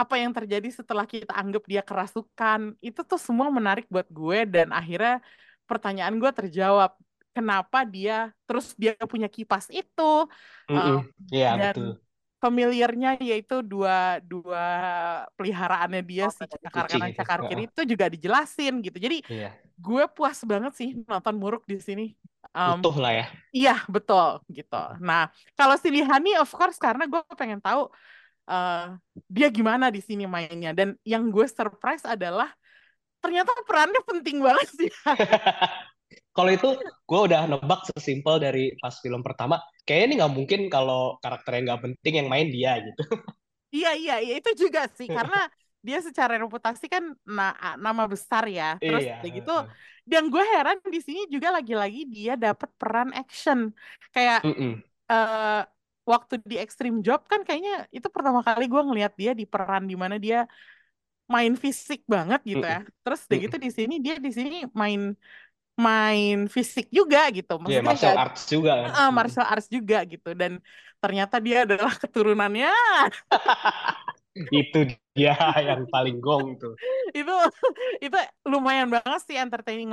apa 0.00 0.14
yang 0.16 0.32
terjadi 0.32 0.68
setelah 0.72 1.04
kita 1.04 1.32
anggap 1.36 1.62
dia 1.68 1.82
kerasukan 1.84 2.72
itu 2.80 3.00
tuh 3.04 3.20
semua 3.20 3.52
menarik 3.52 3.84
buat 3.92 4.08
gue 4.08 4.48
dan 4.48 4.72
akhirnya 4.72 5.20
pertanyaan 5.68 6.16
gue 6.16 6.30
terjawab 6.32 6.96
kenapa 7.36 7.84
dia 7.84 8.32
terus 8.48 8.72
dia 8.80 8.96
punya 9.04 9.28
kipas 9.28 9.68
itu 9.70 10.02
Mm-mm. 10.70 10.98
um, 10.98 11.04
Iya 11.30 11.48
dan 11.58 11.74
betul. 11.76 11.88
Familiarnya 12.40 13.20
yaitu 13.20 13.60
dua 13.60 14.18
dua 14.24 14.64
peliharaannya 15.36 16.02
dia 16.02 16.26
si 16.32 16.42
cakar 16.48 16.88
kanan 16.88 17.12
itu. 17.12 17.18
cakar 17.20 17.38
kiri 17.46 17.64
itu 17.68 17.82
juga 17.84 18.06
dijelasin 18.08 18.74
gitu 18.80 18.96
jadi 18.96 19.18
Iya. 19.28 19.50
gue 19.76 20.04
puas 20.10 20.40
banget 20.48 20.72
sih 20.74 20.96
nonton 21.04 21.36
Muruk 21.36 21.68
di 21.68 21.78
sini 21.78 22.16
Um, 22.50 22.82
Utuh 22.82 22.98
lah 22.98 23.14
ya. 23.14 23.26
Iya, 23.54 23.76
betul 23.86 24.42
gitu. 24.50 24.82
Nah, 24.98 25.30
kalau 25.54 25.78
si 25.78 25.86
Lihani 25.86 26.34
of 26.34 26.50
course 26.50 26.82
karena 26.82 27.06
gue 27.06 27.22
pengen 27.38 27.62
tahu 27.62 27.86
eh, 28.50 28.98
dia 29.30 29.48
gimana 29.54 29.86
di 29.86 30.02
sini 30.02 30.26
mainnya 30.26 30.74
dan 30.74 30.98
yang 31.06 31.30
gue 31.30 31.46
surprise 31.46 32.02
adalah 32.02 32.50
ternyata 33.22 33.54
perannya 33.62 34.02
penting 34.02 34.42
banget 34.42 34.66
sih. 34.66 34.90
Kalau 36.34 36.50
itu 36.50 36.74
gue 36.82 37.20
udah 37.30 37.46
nebak 37.46 37.86
sesimpel 37.94 38.42
dari 38.42 38.74
pas 38.82 38.98
film 38.98 39.22
pertama. 39.22 39.62
Kayaknya 39.90 40.06
ini 40.06 40.14
nggak 40.22 40.34
mungkin 40.38 40.60
kalau 40.74 41.18
karakter 41.22 41.50
yang 41.58 41.64
nggak 41.68 41.82
penting 41.86 42.14
yang 42.22 42.28
main 42.30 42.48
dia 42.54 42.72
gitu. 42.86 43.02
iya, 43.74 43.88
iya, 44.00 44.12
iya 44.24 44.32
itu 44.40 44.50
juga 44.62 44.80
sih 44.98 45.08
karena 45.16 45.36
dia 45.86 45.98
secara 46.06 46.34
reputasi 46.42 46.84
kan 46.94 47.04
na- 47.36 47.56
nama 47.84 48.02
besar 48.12 48.44
ya. 48.56 48.64
Terus 48.84 49.04
Iya. 49.04 49.14
gitu 49.36 49.50
dan 50.10 50.22
gue 50.32 50.42
heran 50.52 50.76
di 50.94 50.98
sini 51.06 51.20
juga 51.34 51.48
lagi-lagi 51.56 52.00
dia 52.14 52.32
dapat 52.44 52.68
peran 52.80 53.08
action. 53.20 53.58
Kayak 54.14 54.38
Mm-mm. 54.44 54.82
eh 55.12 55.60
waktu 56.12 56.34
di 56.50 56.56
Extreme 56.64 56.98
Job 57.06 57.20
kan 57.32 57.40
kayaknya 57.46 57.72
itu 57.96 58.08
pertama 58.14 58.40
kali 58.48 58.64
gue 58.72 58.82
ngelihat 58.88 59.12
dia 59.20 59.32
di 59.40 59.44
peran 59.52 59.82
di 59.90 59.96
mana 60.02 60.16
dia 60.24 60.38
main 61.34 61.54
fisik 61.64 62.00
banget 62.14 62.40
gitu 62.50 62.64
ya. 62.72 62.78
Terus 63.02 63.20
udah 63.26 63.38
gitu 63.44 63.56
di 63.64 63.70
sini 63.78 63.94
dia 64.04 64.14
di 64.26 64.30
sini 64.38 64.56
main 64.80 65.00
main 65.84 66.36
fisik 66.54 66.86
juga 66.98 67.18
gitu. 67.36 67.52
Iya, 67.68 67.78
Maksudnya 67.80 67.88
martial 67.88 68.12
ya 68.12 68.14
arts 68.22 68.42
juga 68.52 68.72
kan. 68.84 68.92
ah, 68.96 69.08
martial 69.16 69.46
arts 69.52 69.68
juga 69.76 69.96
gitu 70.12 70.28
dan 70.40 70.52
ternyata 71.02 71.36
dia 71.46 71.56
adalah 71.66 71.92
keturunannya 72.02 72.68
Itu 74.60 74.78
dia 75.16 75.34
yang 75.68 75.82
paling 75.92 76.16
gong 76.26 76.46
tuh. 76.62 76.74
itu 77.18 77.32
itu 78.04 78.16
lumayan 78.52 78.88
banget 78.94 79.20
sih 79.28 79.36
entertaining 79.44 79.88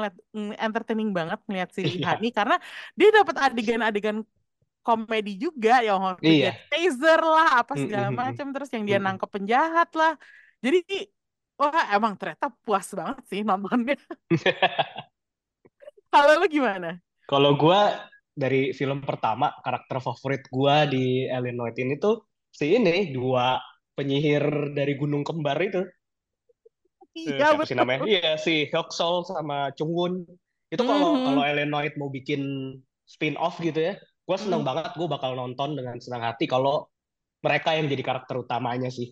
entertaining 0.66 1.10
banget 1.18 1.40
ngeliat 1.48 1.70
si 1.76 1.82
Iya. 1.84 1.88
Lihani 1.90 2.28
karena 2.38 2.56
dia 3.00 3.10
dapat 3.18 3.36
adegan-adegan 3.46 4.18
komedi 4.86 5.32
juga 5.46 5.72
dia 6.40 6.50
Iya. 6.50 6.52
taser 6.72 7.20
lah 7.34 7.48
apa 7.62 7.74
segala 7.84 8.08
Mm-mm, 8.08 8.18
macam 8.22 8.48
terus 8.54 8.70
yang 8.76 8.86
dia 8.90 8.98
nangkep 9.06 9.30
penjahat 9.36 9.90
lah 10.00 10.14
jadi 10.66 10.78
wah 11.60 11.84
emang 11.96 12.14
ternyata 12.20 12.48
puas 12.66 12.88
banget 13.00 13.24
sih 13.32 13.42
nontonnya 13.48 13.96
kalau 16.18 16.34
lu 16.42 16.48
gimana 16.50 16.90
Kalau 17.32 17.52
gue 17.60 17.80
dari 18.38 18.72
film 18.80 19.00
pertama 19.04 19.52
karakter 19.66 19.98
favorit 20.00 20.44
gue 20.48 20.76
di 20.94 21.06
Alien 21.36 21.60
White 21.62 21.80
ini 21.84 21.94
tuh 22.00 22.16
si 22.60 22.66
ini 22.78 23.12
dua 23.12 23.60
penyihir 23.98 24.44
dari 24.78 24.94
Gunung 25.02 25.24
Kembar 25.28 25.58
itu. 25.60 25.82
Eh, 27.18 27.34
iya 27.36 27.46
sih 27.50 27.58
betul 27.60 27.78
namanya? 27.80 28.00
Iya 28.08 28.30
si 28.46 28.54
Hyuk-sol 28.72 29.16
sama 29.28 29.56
Chung 29.78 29.92
Won. 29.98 30.14
Itu 30.74 30.84
kalau 30.88 31.08
Mhm. 31.18 31.24
kalau 31.26 31.42
Alien 31.44 31.72
White 31.76 31.96
mau 32.00 32.10
bikin 32.18 32.42
spin 33.08 33.36
off 33.40 33.56
gitu 33.64 33.80
ya, 33.88 33.94
gue 34.28 34.38
seneng 34.40 34.62
Mhm. 34.62 34.68
banget. 34.68 34.86
Gue 35.00 35.08
bakal 35.10 35.32
nonton 35.40 35.70
dengan 35.78 35.96
senang 36.04 36.24
hati 36.28 36.46
kalau 36.48 36.88
mereka 37.46 37.70
yang 37.78 37.86
jadi 37.92 38.04
karakter 38.06 38.36
utamanya 38.44 38.90
sih. 38.92 39.08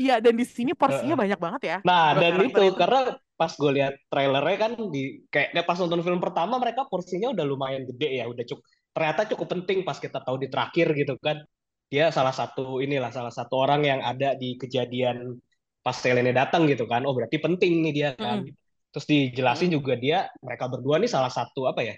iya 0.00 0.12
dan 0.24 0.34
di 0.40 0.44
sini 0.46 0.72
porsinya 0.80 1.14
Heeh. 1.14 1.22
banyak 1.22 1.38
banget 1.44 1.62
ya 1.70 1.76
Nah, 1.86 2.04
dan 2.18 2.34
karakter 2.34 2.42
itu 2.50 2.64
karena 2.74 3.00
pas 3.36 3.52
gue 3.52 3.70
lihat 3.76 3.94
trailernya 4.08 4.56
kan 4.56 4.72
di 4.90 5.22
kayak 5.28 5.52
kayak 5.52 5.66
pas 5.68 5.78
nonton 5.78 6.00
film 6.00 6.20
pertama 6.24 6.56
mereka 6.56 6.88
porsinya 6.88 7.30
udah 7.36 7.44
lumayan 7.44 7.84
gede 7.84 8.20
ya, 8.20 8.24
udah 8.26 8.44
cukup 8.48 8.64
ternyata 8.96 9.20
cukup 9.28 9.46
penting 9.52 9.78
pas 9.84 10.00
kita 10.00 10.18
tahu 10.24 10.40
di 10.40 10.48
terakhir 10.48 10.96
gitu 10.96 11.20
kan. 11.20 11.44
Dia 11.86 12.10
salah 12.10 12.34
satu 12.34 12.82
inilah 12.82 13.14
salah 13.14 13.30
satu 13.30 13.62
orang 13.62 13.86
yang 13.86 14.00
ada 14.02 14.34
di 14.34 14.58
kejadian 14.58 15.38
pas 15.86 15.94
Selene 15.94 16.34
datang 16.34 16.66
gitu 16.66 16.88
kan. 16.90 17.06
Oh, 17.06 17.14
berarti 17.14 17.38
penting 17.38 17.84
nih 17.86 17.92
dia 17.94 18.10
kan. 18.18 18.42
Mm-mm. 18.42 18.90
Terus 18.90 19.06
dijelasin 19.06 19.70
juga 19.70 19.94
dia 19.94 20.26
mereka 20.42 20.66
berdua 20.66 20.98
nih 20.98 21.06
salah 21.06 21.30
satu 21.30 21.70
apa 21.70 21.86
ya? 21.86 21.94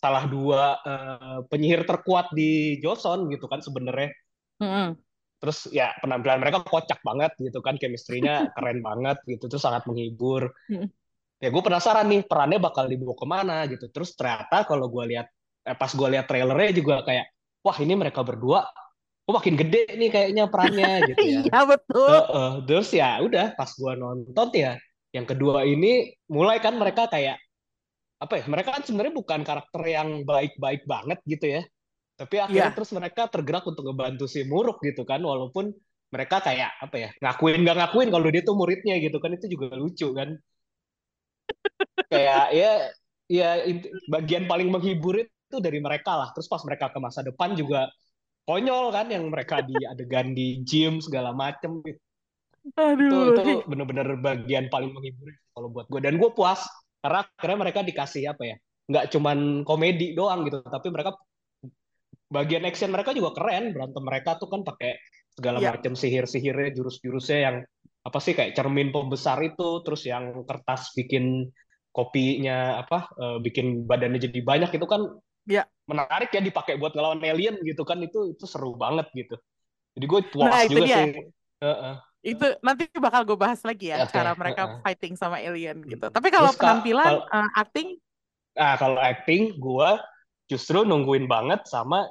Salah 0.00 0.24
dua 0.26 0.80
eh, 0.82 1.38
penyihir 1.46 1.86
terkuat 1.86 2.32
di 2.34 2.80
Joseon 2.82 3.30
gitu 3.30 3.46
kan 3.46 3.62
sebenarnya. 3.62 4.10
Mm-mm. 4.58 4.98
Terus 5.40 5.72
ya 5.72 5.96
penampilan 6.04 6.38
mereka 6.38 6.60
kocak 6.62 7.00
banget 7.00 7.32
gitu 7.40 7.64
kan, 7.64 7.80
chemistry-nya 7.80 8.44
keren 8.56 8.84
banget 8.84 9.16
gitu, 9.24 9.48
terus 9.48 9.64
sangat 9.64 9.88
menghibur. 9.88 10.52
Mm. 10.68 10.92
Ya 11.40 11.48
gue 11.48 11.62
penasaran 11.64 12.04
nih 12.12 12.28
perannya 12.28 12.60
bakal 12.60 12.84
dibawa 12.84 13.16
ke 13.16 13.26
mana 13.26 13.56
gitu. 13.64 13.88
Terus 13.88 14.12
ternyata 14.12 14.68
kalau 14.68 14.92
gue 14.92 15.16
lihat, 15.16 15.32
eh, 15.64 15.76
pas 15.76 15.88
gue 15.88 16.08
lihat 16.12 16.28
trailernya 16.28 16.70
juga 16.76 17.00
kayak, 17.00 17.32
wah 17.64 17.76
ini 17.80 17.96
mereka 17.96 18.20
berdua, 18.20 18.68
kok 19.24 19.34
makin 19.40 19.56
gede 19.56 19.88
nih 19.96 20.10
kayaknya 20.12 20.44
perannya 20.52 20.92
gitu 21.16 21.24
ya. 21.24 21.40
iya 21.48 21.60
betul 21.64 22.12
Heeh. 22.12 22.50
Terus 22.68 22.88
ya 22.92 23.10
udah 23.24 23.46
pas 23.56 23.70
gue 23.72 23.92
nonton 23.96 24.48
ya, 24.52 24.76
yang 25.16 25.24
kedua 25.24 25.64
ini 25.64 26.12
mulai 26.28 26.60
kan 26.60 26.76
mereka 26.76 27.08
kayak 27.08 27.40
apa 28.20 28.34
ya? 28.36 28.44
Mereka 28.44 28.68
kan 28.76 28.82
sebenarnya 28.84 29.14
bukan 29.16 29.40
karakter 29.40 29.82
yang 29.88 30.28
baik-baik 30.28 30.84
banget 30.84 31.18
gitu 31.24 31.46
ya. 31.56 31.62
Tapi 32.20 32.36
akhirnya 32.36 32.68
Iya. 32.70 32.76
terus 32.76 32.90
mereka 32.92 33.22
tergerak 33.32 33.64
untuk 33.64 33.82
ngebantu 33.88 34.24
si 34.28 34.44
Muruk 34.44 34.76
gitu 34.84 35.02
kan, 35.08 35.24
walaupun 35.24 35.72
mereka 36.12 36.36
kayak 36.44 36.70
apa 36.84 36.96
ya 36.98 37.08
ngakuin 37.22 37.62
nggak 37.64 37.76
ngakuin 37.80 38.08
kalau 38.12 38.26
dia 38.34 38.42
tuh 38.44 38.56
muridnya 38.60 38.94
gitu 39.00 39.16
kan 39.22 39.30
itu 39.32 39.46
juga 39.48 39.72
lucu 39.80 40.08
kan. 40.12 40.28
Kayak 42.10 42.44
ya 42.52 42.70
ya 43.30 43.48
bagian 44.10 44.44
paling 44.50 44.68
menghibur 44.74 45.14
itu 45.22 45.56
dari 45.62 45.78
mereka 45.80 46.12
lah. 46.20 46.28
Terus 46.34 46.50
pas 46.50 46.62
mereka 46.68 46.92
ke 46.92 46.98
masa 47.00 47.24
depan 47.24 47.54
juga 47.56 47.88
konyol 48.44 48.90
kan 48.90 49.06
yang 49.08 49.30
mereka 49.30 49.62
di 49.62 49.76
adegan 49.86 50.34
di 50.34 50.60
gym 50.66 50.98
segala 50.98 51.30
macem 51.32 51.80
itu 51.86 52.02
Aduh. 52.76 53.32
itu 53.32 53.50
bener-bener 53.70 54.18
bagian 54.20 54.68
paling 54.68 54.90
menghibur 54.92 55.32
kalau 55.54 55.68
buat 55.72 55.86
gue 55.88 56.00
dan 56.04 56.20
gue 56.20 56.30
puas 56.34 56.60
karena 57.00 57.24
akhirnya 57.24 57.58
mereka 57.64 57.80
dikasih 57.80 58.22
apa 58.32 58.42
ya 58.44 58.56
nggak 58.90 59.04
cuman 59.14 59.38
komedi 59.64 60.12
doang 60.18 60.44
gitu 60.44 60.60
tapi 60.66 60.90
mereka 60.92 61.16
bagian 62.30 62.62
action 62.62 62.94
mereka 62.94 63.10
juga 63.10 63.34
keren 63.34 63.74
berantem 63.74 64.02
mereka 64.06 64.38
tuh 64.38 64.46
kan 64.46 64.62
pakai 64.62 64.96
segala 65.34 65.58
Iya. 65.58 65.74
macam 65.74 65.92
sihir-sihirnya 65.98 66.70
jurus-jurusnya 66.72 67.38
yang 67.42 67.56
apa 68.00 68.18
sih 68.22 68.32
kayak 68.32 68.54
cermin 68.56 68.94
pembesar 68.94 69.42
itu 69.42 69.82
terus 69.84 70.06
yang 70.06 70.46
kertas 70.46 70.94
bikin 70.94 71.50
kopinya 71.90 72.80
apa 72.80 73.10
eh, 73.18 73.38
bikin 73.42 73.84
badannya 73.84 74.22
jadi 74.22 74.38
banyak 74.40 74.70
itu 74.72 74.86
kan 74.86 75.02
Iya. 75.50 75.66
menarik 75.90 76.30
ya 76.30 76.38
dipakai 76.38 76.78
buat 76.78 76.94
ngelawan 76.94 77.18
alien 77.20 77.58
gitu 77.66 77.82
kan 77.82 77.98
itu 77.98 78.30
itu 78.30 78.44
seru 78.46 78.78
banget 78.78 79.10
gitu 79.12 79.34
jadi 79.98 80.06
gue 80.06 80.20
puas 80.30 80.54
Nah, 80.54 80.64
juga 80.70 80.86
dia. 80.86 80.96
sih 81.02 81.10
Heeh. 81.60 81.94
Itu 82.20 82.46
nanti 82.60 82.84
bakal 82.94 83.24
gue 83.24 83.34
bahas 83.34 83.60
lagi 83.64 83.90
ya 83.90 84.04
Oke, 84.04 84.12
cara 84.12 84.36
mereka 84.36 84.62
heeh. 84.68 84.80
fighting 84.84 85.16
sama 85.16 85.40
alien 85.40 85.80
gitu. 85.84 86.04
Tapi 86.08 86.28
kalau 86.28 86.52
Terus, 86.52 86.60
penampilan, 86.60 87.04
kalau- 87.04 87.26
eh, 87.26 87.50
acting, 87.56 87.88
Nah, 88.50 88.74
kalau 88.76 88.98
acting, 89.00 89.56
gue 89.56 89.90
justru 90.44 90.84
nungguin 90.84 91.24
banget 91.24 91.64
sama 91.64 92.04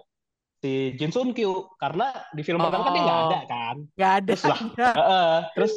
si 0.59 0.93
Jin 0.95 1.11
Sun 1.11 1.31
Kyu. 1.31 1.67
Karena 1.75 2.11
di 2.31 2.41
film 2.43 2.59
pertama 2.59 2.87
kan 2.87 2.93
dia 2.93 3.03
nggak 3.03 3.17
Oh. 3.19 3.27
ada 3.31 3.41
kan. 3.45 3.75
nggak 3.95 4.13
ada. 4.19 4.29
Terus 4.29 4.43
lah, 4.45 4.59
Heeh. 4.77 5.35
terus 5.55 5.73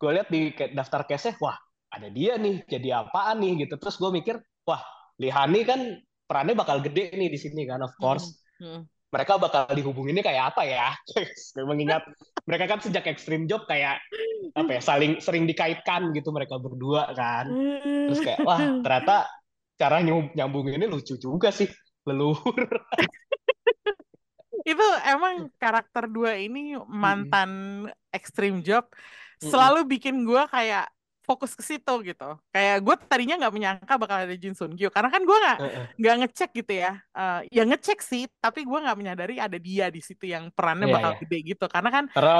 gue 0.00 0.10
lihat 0.16 0.28
di 0.30 0.40
daftar 0.72 1.02
case-nya, 1.04 1.34
wah 1.38 1.58
ada 1.90 2.08
dia 2.08 2.38
nih, 2.38 2.62
jadi 2.64 3.04
apaan 3.04 3.42
nih 3.42 3.66
gitu. 3.66 3.74
Terus 3.76 3.98
gue 3.98 4.10
mikir, 4.10 4.34
wah 4.64 4.80
Lihani 5.18 5.60
kan 5.66 5.80
perannya 6.24 6.54
bakal 6.54 6.80
gede 6.80 7.12
nih 7.12 7.28
di 7.28 7.36
sini 7.36 7.66
kan, 7.66 7.82
of 7.82 7.92
course. 7.98 8.40
Hmm. 8.56 8.86
Mereka 9.10 9.42
bakal 9.42 9.66
dihubunginnya 9.74 10.22
kayak 10.22 10.54
apa 10.54 10.62
ya? 10.62 10.94
Mengingat 11.68 12.06
mereka 12.46 12.70
kan 12.70 12.78
sejak 12.78 13.10
Extreme 13.10 13.50
Job 13.50 13.66
kayak 13.66 13.98
apa 14.54 14.78
ya, 14.78 14.80
saling 14.80 15.18
sering 15.18 15.50
dikaitkan 15.50 16.14
gitu 16.14 16.30
mereka 16.30 16.56
berdua 16.62 17.10
kan. 17.12 17.50
Terus 18.06 18.22
kayak, 18.22 18.46
wah 18.46 18.62
ternyata 18.80 19.26
cara 19.74 19.98
nyum- 20.00 20.30
nyambunginnya 20.32 20.86
lucu 20.86 21.18
juga 21.18 21.50
sih. 21.50 21.66
Leluhur. 22.06 22.54
itu 24.64 24.86
emang 25.08 25.48
karakter 25.56 26.04
dua 26.10 26.36
ini 26.36 26.76
mantan 26.88 27.84
extreme 28.12 28.60
job 28.60 28.88
selalu 29.40 29.88
bikin 29.88 30.22
gue 30.28 30.42
kayak 30.52 30.92
fokus 31.30 31.54
ke 31.54 31.62
situ 31.62 31.94
gitu. 32.02 32.30
Kayak 32.50 32.82
gue 32.82 32.94
tadinya 33.06 33.38
nggak 33.38 33.54
menyangka 33.54 33.94
bakal 34.02 34.26
ada 34.26 34.34
Jin 34.34 34.58
Sun 34.58 34.74
Kyu 34.74 34.90
karena 34.90 35.14
kan 35.14 35.22
gue 35.22 35.38
nggak 35.38 35.58
nggak 35.94 36.14
ngecek 36.26 36.50
gitu 36.58 36.72
ya. 36.74 36.98
Eh, 37.14 37.40
ya 37.54 37.62
ngecek 37.70 37.98
sih, 38.02 38.26
tapi 38.42 38.66
gue 38.66 38.78
nggak 38.82 38.98
menyadari 38.98 39.38
ada 39.38 39.54
dia 39.54 39.86
di 39.94 40.02
situ 40.02 40.26
yang 40.26 40.50
perannya 40.50 40.90
Iya, 40.90 40.94
bakal 40.98 41.12
iya. 41.14 41.20
gede 41.22 41.38
gitu. 41.54 41.64
Karena 41.70 41.90
kan 41.94 42.04
Karena 42.10 42.36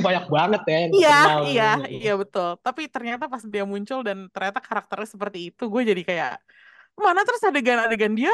banyak 0.00 0.24
banget 0.32 0.62
ya 0.64 0.78
yang 0.80 0.92
Iya, 0.96 1.18
iya, 1.52 1.70
Heeh. 1.84 2.00
iya 2.00 2.12
betul. 2.16 2.48
Tapi 2.64 2.82
ternyata 2.88 3.28
pas 3.28 3.44
dia 3.44 3.64
muncul 3.68 4.00
dan 4.00 4.32
ternyata 4.32 4.58
karakternya 4.64 5.08
seperti 5.12 5.38
itu, 5.52 5.62
gue 5.68 5.82
jadi 5.84 6.02
kayak 6.02 6.32
mana 6.96 7.20
terus 7.24 7.44
adegan-adegan 7.44 8.16
dia 8.16 8.32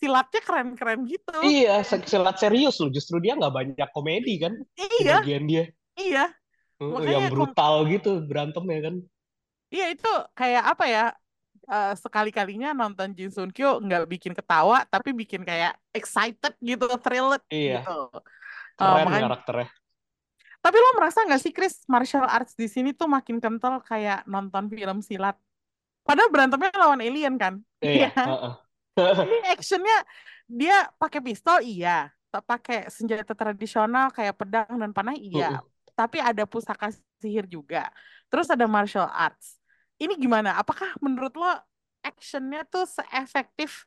silatnya 0.00 0.40
keren-keren 0.46 1.00
gitu. 1.12 1.32
Iya, 1.52 1.72
silat 2.10 2.36
serius 2.42 2.74
loh. 2.80 2.90
Justru 2.96 3.16
dia 3.24 3.32
nggak 3.38 3.54
banyak 3.58 3.88
komedi 3.96 4.32
kan 4.42 4.52
Iya, 4.76 5.14
bagian 5.14 5.44
dia. 5.50 5.62
iya, 6.00 6.34
Makanya 6.94 7.14
yang 7.14 7.26
brutal 7.32 7.74
gitu 7.92 8.10
berantem 8.28 8.64
ya 8.74 8.80
kan. 8.86 8.94
iya 9.74 9.84
itu 9.92 10.06
kayak 10.38 10.62
apa 10.72 10.84
ya? 10.94 11.00
eh, 11.72 11.90
sekali-kalinya 12.04 12.68
nonton 12.80 13.08
Jin 13.18 13.30
Sun 13.36 13.50
Kyo 13.56 13.68
nggak 13.84 14.02
bikin 14.12 14.34
ketawa, 14.38 14.76
tapi 14.92 15.10
bikin 15.20 15.42
kayak 15.50 15.72
excited 15.98 16.52
gitu, 16.70 16.86
thrilled 17.04 17.42
Iya, 17.58 17.74
gitu. 17.74 17.90
Eh, 18.82 18.96
keren 18.96 19.06
makanya, 19.06 19.22
karakternya. 19.22 19.68
tapi 20.62 20.76
lo 20.78 20.88
merasa 20.98 21.18
nggak 21.26 21.40
sih 21.42 21.52
Chris, 21.56 21.74
martial 21.90 22.26
arts 22.26 22.54
di 22.54 22.66
sini 22.70 22.94
tuh 22.94 23.08
makin 23.10 23.36
kental 23.42 23.82
kayak 23.82 24.22
nonton 24.30 24.70
film 24.70 24.98
silat? 25.02 25.34
Padahal 26.06 26.30
berantemnya 26.34 26.70
lawan 26.78 27.00
alien 27.04 27.34
kan? 27.40 27.54
Iya, 27.86 28.08
Iya. 28.26 28.26
heeh. 28.26 28.71
Ini 28.96 29.36
actionnya 29.54 29.96
dia 30.48 30.88
pakai 31.00 31.20
pistol 31.24 31.62
iya, 31.64 32.10
pakai 32.28 32.88
senjata 32.88 33.32
tradisional 33.32 34.12
kayak 34.12 34.34
pedang 34.36 34.76
dan 34.76 34.90
panah 34.92 35.16
iya, 35.16 35.60
tapi 35.96 36.20
ada 36.20 36.44
pusaka 36.44 36.92
sihir 37.20 37.46
juga. 37.48 37.88
Terus 38.28 38.48
ada 38.52 38.64
martial 38.68 39.08
arts. 39.08 39.60
Ini 40.00 40.18
gimana? 40.18 40.58
Apakah 40.58 40.96
menurut 40.98 41.32
lo 41.38 41.48
actionnya 42.02 42.66
tuh 42.66 42.84
seefektif 42.88 43.86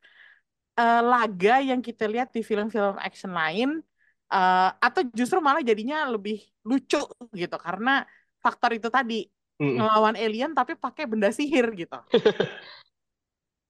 eh, 0.80 1.02
laga 1.04 1.60
yang 1.60 1.84
kita 1.84 2.08
lihat 2.08 2.32
di 2.32 2.42
film-film 2.46 2.96
action 3.02 3.34
lain, 3.34 3.84
Eh, 4.26 4.70
atau 4.82 5.06
justru 5.14 5.38
malah 5.38 5.62
jadinya 5.62 6.10
lebih 6.10 6.42
lucu 6.66 6.98
gitu 7.38 7.56
karena 7.62 8.02
faktor 8.42 8.74
itu 8.74 8.90
tadi 8.90 9.30
Mm-mm. 9.62 9.78
ngelawan 9.78 10.18
alien 10.18 10.52
tapi 10.58 10.74
pakai 10.74 11.06
benda 11.06 11.30
sihir 11.30 11.70
gitu. 11.78 11.94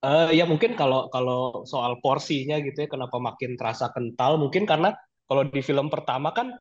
Eh, 0.05 0.37
ya 0.37 0.45
mungkin 0.45 0.77
kalau 0.77 1.09
kalau 1.09 1.65
soal 1.65 1.97
porsinya 2.03 2.61
gitu 2.61 2.85
ya 2.85 2.87
kenapa 2.93 3.17
makin 3.17 3.57
terasa 3.57 3.89
kental 3.89 4.37
mungkin 4.37 4.69
karena 4.69 4.93
kalau 5.25 5.41
di 5.49 5.61
film 5.65 5.89
pertama 5.89 6.29
kan 6.29 6.53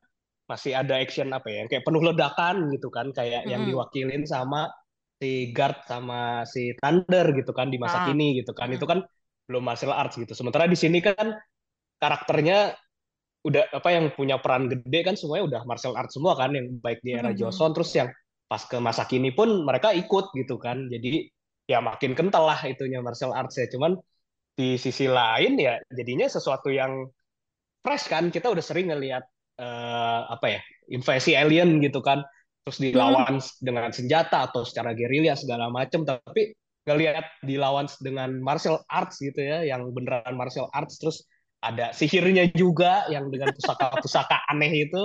masih 0.49 0.73
ada 0.73 0.97
action 0.97 1.29
apa 1.29 1.45
ya 1.53 1.61
kayak 1.69 1.85
penuh 1.85 2.01
ledakan 2.01 2.73
gitu 2.73 2.89
kan 2.89 3.13
kayak 3.13 3.45
yang 3.45 3.61
Mm-mm. 3.65 3.77
diwakilin 3.77 4.25
sama 4.25 4.65
si 5.21 5.53
Guard 5.53 5.77
sama 5.85 6.41
si 6.49 6.73
Thunder 6.81 7.25
gitu 7.37 7.53
kan 7.53 7.69
di 7.69 7.77
masa 7.77 8.01
Ah. 8.01 8.05
kini 8.09 8.41
gitu 8.41 8.51
kan 8.57 8.73
Mm. 8.73 8.77
itu 8.81 8.85
kan 8.89 8.99
belum 9.45 9.61
martial 9.61 9.93
arts 9.93 10.17
gitu 10.17 10.33
sementara 10.33 10.65
di 10.65 10.77
sini 10.77 10.97
kan 11.05 11.37
karakternya 12.01 12.73
udah 13.45 13.63
apa 13.77 13.89
yang 13.93 14.09
punya 14.17 14.41
peran 14.41 14.65
gede 14.73 14.99
kan 15.05 15.13
semuanya 15.13 15.43
udah 15.45 15.61
martial 15.69 15.93
arts 15.93 16.17
semua 16.17 16.33
kan 16.33 16.49
yang 16.57 16.81
baik 16.81 16.97
di 17.05 17.13
era 17.13 17.29
Mhm. 17.29 17.45
Joseon 17.45 17.71
terus 17.77 17.93
yang 17.93 18.09
pas 18.49 18.61
ke 18.65 18.77
masa 18.81 19.05
kini 19.05 19.29
pun 19.37 19.65
mereka 19.65 19.93
ikut 19.93 20.33
gitu 20.33 20.57
kan 20.57 20.89
jadi 20.89 21.29
ya 21.65 21.81
makin 21.81 22.13
kental 22.13 22.45
lah 22.45 22.61
itunya 22.65 23.01
martial 23.01 23.33
arts 23.33 23.57
ya 23.57 23.65
cuman 23.69 23.97
di 24.55 24.79
sisi 24.79 25.05
lain 25.11 25.59
ya 25.59 25.75
jadinya 25.91 26.31
sesuatu 26.31 26.71
yang 26.71 27.05
fresh 27.85 28.07
kan. 28.09 28.31
Kita 28.33 28.49
udah 28.49 28.63
sering 28.63 28.89
ngelihat 28.89 29.21
eh, 29.59 30.21
apa 30.31 30.47
ya 30.57 30.59
invasi 30.89 31.35
alien 31.35 31.83
gitu 31.83 31.99
kan. 31.99 32.25
Terus 32.65 32.81
dilawan 32.81 33.37
dengan 33.61 33.93
senjata 33.93 34.49
atau 34.49 34.65
secara 34.65 34.97
gerilya 34.97 35.37
segala 35.37 35.69
macem. 35.69 36.01
Tapi 36.01 36.55
ngelihat 36.87 37.45
dilawan 37.45 37.85
dengan 38.01 38.41
martial 38.41 38.81
arts 38.89 39.21
gitu 39.21 39.37
ya 39.37 39.61
yang 39.61 39.89
beneran 39.93 40.33
martial 40.37 40.69
arts 40.69 41.01
terus 41.01 41.25
ada 41.65 41.89
sihirnya 41.89 42.53
juga 42.53 43.09
yang 43.09 43.33
dengan 43.33 43.49
pusaka-pusaka 43.57 44.37
aneh 44.53 44.85
itu 44.85 45.01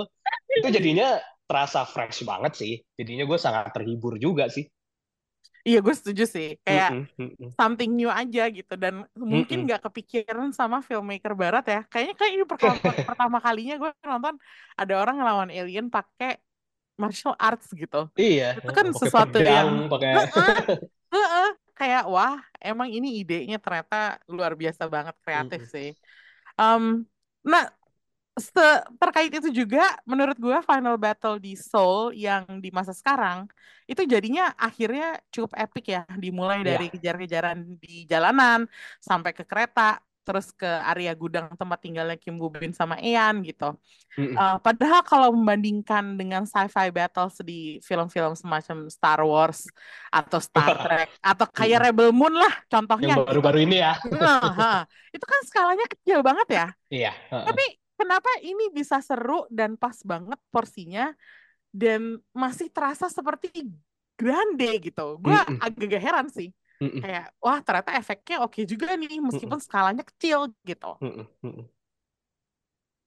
itu 0.61 0.67
jadinya 0.69 1.17
terasa 1.45 1.85
fresh 1.85 2.25
banget 2.25 2.53
sih. 2.57 2.73
Jadinya 2.97 3.29
gue 3.29 3.37
sangat 3.37 3.75
terhibur 3.77 4.17
juga 4.17 4.49
sih 4.49 4.65
Iya, 5.67 5.77
gue 5.85 5.93
setuju 5.99 6.23
sih. 6.35 6.47
Kayak 6.65 6.89
mm-mm. 7.19 7.49
something 7.59 7.91
new 7.97 8.09
aja 8.21 8.41
gitu 8.57 8.73
dan 8.83 8.93
mungkin 9.33 9.57
nggak 9.65 9.81
kepikiran 9.85 10.49
sama 10.59 10.77
filmmaker 10.87 11.33
barat 11.41 11.63
ya 11.73 11.79
kayaknya 11.91 12.15
kayak 12.19 12.33
ini 12.35 12.45
pertama 12.51 12.79
pertama 13.09 13.37
kalinya 13.45 13.73
gue 13.81 13.91
nonton 14.09 14.35
ada 14.79 14.93
orang 15.01 15.15
ngelawan 15.19 15.51
alien 15.57 15.85
pakai 15.95 16.29
martial 17.01 17.33
arts 17.47 17.67
gitu 17.81 17.97
Iya, 18.21 18.43
Itu 18.57 18.71
kan 18.77 18.87
pakai 18.93 18.99
sesuatu 19.01 19.37
pedang, 19.37 19.69
yang- 19.69 19.89
pakai 19.91 20.09
Heeh, 20.13 20.55
heeh. 21.13 21.47
kayak 21.79 22.03
wah 22.13 22.35
emang 22.67 22.89
ini 22.97 23.07
idenya 23.21 23.55
ternyata 23.63 23.95
luar 24.35 24.53
biasa 24.61 24.83
banget 24.95 25.15
kreatif 25.25 25.61
Mm-mm. 25.61 25.71
sih 25.73 25.87
Em, 26.61 26.83
nah 27.51 27.63
terkait 28.97 29.29
itu 29.29 29.49
juga 29.53 29.83
menurut 30.09 30.37
gue 30.39 30.57
final 30.65 30.95
battle 30.97 31.37
di 31.37 31.53
Seoul 31.53 32.15
yang 32.17 32.43
di 32.63 32.73
masa 32.73 32.95
sekarang 32.95 33.45
itu 33.85 34.01
jadinya 34.07 34.55
akhirnya 34.57 35.19
cukup 35.29 35.51
epic 35.59 35.83
ya 35.93 36.01
dimulai 36.17 36.63
Iya. 36.63 36.67
dari 36.73 36.85
kejar-kejaran 36.89 37.57
di 37.77 38.07
jalanan 38.09 38.65
sampai 38.97 39.31
ke 39.37 39.43
kereta 39.45 40.01
terus 40.21 40.53
ke 40.53 40.69
area 40.85 41.17
gudang 41.17 41.49
tempat 41.57 41.81
tinggalnya 41.81 42.13
Kim 42.13 42.37
Woo 42.37 42.53
Bin 42.53 42.69
sama 42.77 42.93
Ean 43.01 43.41
gitu. 43.41 43.73
Mm-mm. 44.13 44.37
Eh, 44.37 44.57
padahal 44.61 45.01
kalau 45.01 45.33
membandingkan 45.33 46.13
dengan 46.13 46.45
sci-fi 46.45 46.93
battles 46.93 47.41
di 47.41 47.81
film-film 47.81 48.37
semacam 48.37 48.85
Star 48.85 49.19
Wars 49.25 49.65
atau 50.13 50.37
Star 50.37 50.77
Trek 50.85 51.09
atau 51.25 51.45
kayak 51.49 51.89
Rebel 51.89 52.13
Moon 52.13 52.37
lah 52.37 52.53
contohnya 52.69 53.17
yang 53.17 53.19
gitu. 53.25 53.29
baru-baru 53.33 53.59
ini 53.65 53.77
ya 53.81 53.93
Nah, 54.13 54.85
itu 55.09 55.25
kan 55.25 55.39
skalanya 55.49 55.85
kecil 55.89 56.19
banget 56.21 56.47
ya. 56.53 56.65
iya 56.93 57.11
heeh. 57.33 57.45
Tapi 57.49 57.63
kenapa 58.01 58.29
ini 58.49 58.63
bisa 58.77 58.97
seru 59.07 59.45
dan 59.57 59.71
pas 59.81 59.97
banget 60.11 60.39
porsinya 60.53 61.13
dan 61.81 62.01
masih 62.43 62.67
terasa 62.75 63.05
seperti 63.17 63.47
grande 64.19 64.69
gitu. 64.87 65.01
Gue 65.23 65.37
Mm-mm. 65.37 65.57
agak 65.65 66.01
heran 66.05 66.27
sih. 66.37 66.49
Mm-mm. 66.81 67.01
Kayak 67.01 67.25
wah 67.43 67.59
ternyata 67.65 67.91
efeknya 68.01 68.35
oke 68.45 68.59
juga 68.71 68.87
nih 69.01 69.21
meskipun 69.27 69.59
skalanya 69.65 70.03
kecil 70.11 70.39
gitu. 70.69 70.87
Mm-mm, 71.01 71.27
mm-mm. 71.43 71.69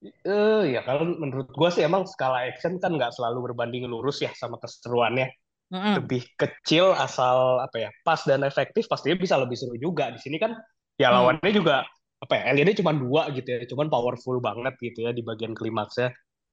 Eh 0.05 0.63
ya 0.77 0.81
kalau 0.85 1.05
menurut 1.23 1.49
gue 1.49 1.69
sih 1.73 1.83
emang 1.89 2.05
skala 2.05 2.45
action 2.51 2.77
kan 2.83 2.93
nggak 2.97 3.13
selalu 3.17 3.39
berbanding 3.53 3.89
lurus 3.89 4.21
ya 4.21 4.31
sama 4.37 4.57
keseruannya. 4.63 5.29
Mm-mm. 5.73 5.99
lebih 5.99 6.23
kecil 6.41 6.93
asal 6.97 7.59
apa 7.67 7.77
ya 7.89 7.91
pas 8.07 8.21
dan 8.29 8.43
efektif 8.47 8.85
pastinya 8.93 9.19
bisa 9.19 9.37
lebih 9.41 9.57
seru 9.61 9.77
juga 9.77 10.09
di 10.15 10.21
sini 10.23 10.39
kan 10.39 10.53
ya 11.01 11.09
Hmm. 11.11 11.17
lawannya 11.17 11.51
juga 11.53 11.85
apa 12.25 12.33
ya 12.41 12.43
aliennya 12.51 12.77
cuma 12.81 12.93
dua 12.97 13.23
gitu 13.37 13.49
ya 13.55 13.61
cuman 13.71 13.87
powerful 13.93 14.37
banget 14.49 14.75
gitu 14.87 14.99
ya 15.07 15.13
di 15.19 15.23
bagian 15.29 15.53
klimaksnya 15.59 16.09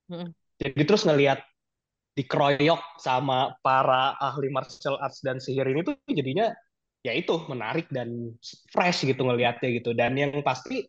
Mm-mm. 0.10 0.34
jadi 0.62 0.82
terus 0.86 1.04
ngelihat 1.08 1.40
dikeroyok 2.18 2.82
sama 3.02 3.56
para 3.66 4.16
ahli 4.20 4.52
martial 4.52 5.00
arts 5.00 5.24
dan 5.24 5.40
sihir 5.40 5.66
ini 5.72 5.82
tuh 5.88 5.96
jadinya 6.12 6.52
ya 7.02 7.14
itu 7.18 7.34
menarik 7.50 7.88
dan 7.90 8.36
fresh 8.74 9.08
gitu 9.08 9.22
ngelihatnya 9.26 9.70
gitu 9.82 9.92
dan 9.98 10.14
yang 10.20 10.34
pasti 10.44 10.86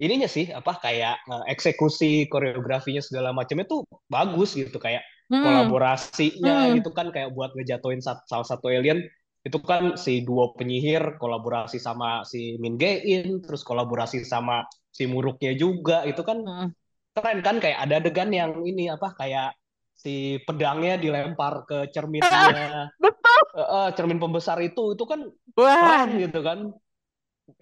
ininya 0.00 0.28
sih 0.28 0.50
apa 0.52 0.78
kayak 0.80 1.16
eh, 1.28 1.44
eksekusi 1.54 2.28
koreografinya 2.32 3.02
segala 3.04 3.30
macamnya 3.36 3.66
tuh 3.68 3.84
bagus 4.10 4.56
gitu 4.56 4.76
kayak 4.80 5.04
Hmm. 5.30 5.42
kolaborasinya 5.42 6.70
Hmm. 6.70 6.76
gitu 6.80 6.90
kan 6.94 7.10
kayak 7.14 7.30
buat 7.36 7.52
ngejatuhin 7.56 8.00
salah 8.02 8.46
satu 8.46 8.70
alien 8.72 9.02
itu 9.46 9.58
kan 9.62 9.94
si 9.94 10.26
duo 10.26 10.50
penyihir 10.58 11.22
kolaborasi 11.22 11.78
sama 11.78 12.26
si 12.26 12.58
Min 12.58 12.74
Jae-in 12.74 13.38
terus 13.46 13.62
kolaborasi 13.62 14.26
sama 14.26 14.66
si 14.90 15.06
Muruknya 15.06 15.54
juga 15.54 16.02
itu 16.02 16.26
kan 16.26 16.42
Mm-mm. 16.42 16.74
keren 17.14 17.38
kan 17.46 17.56
kayak 17.62 17.78
ada 17.86 18.02
adegan 18.02 18.34
yang 18.34 18.52
ini 18.66 18.90
apa 18.90 19.14
kayak 19.14 19.54
si 19.94 20.42
pedangnya 20.42 20.98
dilempar 20.98 21.62
ke 21.62 21.78
cerminnya 21.94 22.90
Betul. 23.04 23.40
Eh, 23.56 23.62
eh, 23.62 23.88
cermin 23.94 24.18
pembesar 24.18 24.58
itu 24.60 24.98
itu 24.98 25.04
kan 25.06 25.20
Wah. 25.54 25.78
keren 25.80 26.10
gitu 26.18 26.40
kan 26.42 26.58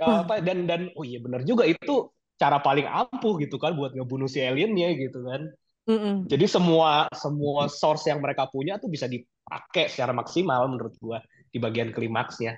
Wah. 0.00 0.24
apa 0.24 0.40
dan 0.40 0.64
dan 0.64 0.88
oh 0.96 1.04
iya 1.04 1.20
bener 1.20 1.44
juga 1.44 1.68
itu 1.68 2.08
cara 2.40 2.58
paling 2.58 2.88
ampuh 2.88 3.38
gitu 3.38 3.60
kan 3.60 3.76
buat 3.78 3.92
ngebunuh 3.94 4.26
si 4.26 4.40
aliennya 4.42 4.96
gitu 4.98 5.20
kan 5.22 5.52
Mm-mm. 5.84 6.24
jadi 6.26 6.48
semua 6.48 7.12
semua 7.12 7.68
source 7.68 8.08
yang 8.08 8.24
mereka 8.24 8.48
punya 8.48 8.80
tuh 8.80 8.88
bisa 8.88 9.04
dipakai 9.06 9.92
secara 9.92 10.16
maksimal 10.16 10.66
menurut 10.66 10.96
gua 10.98 11.20
di 11.54 11.58
bagian 11.64 11.90
klimaksnya. 11.96 12.52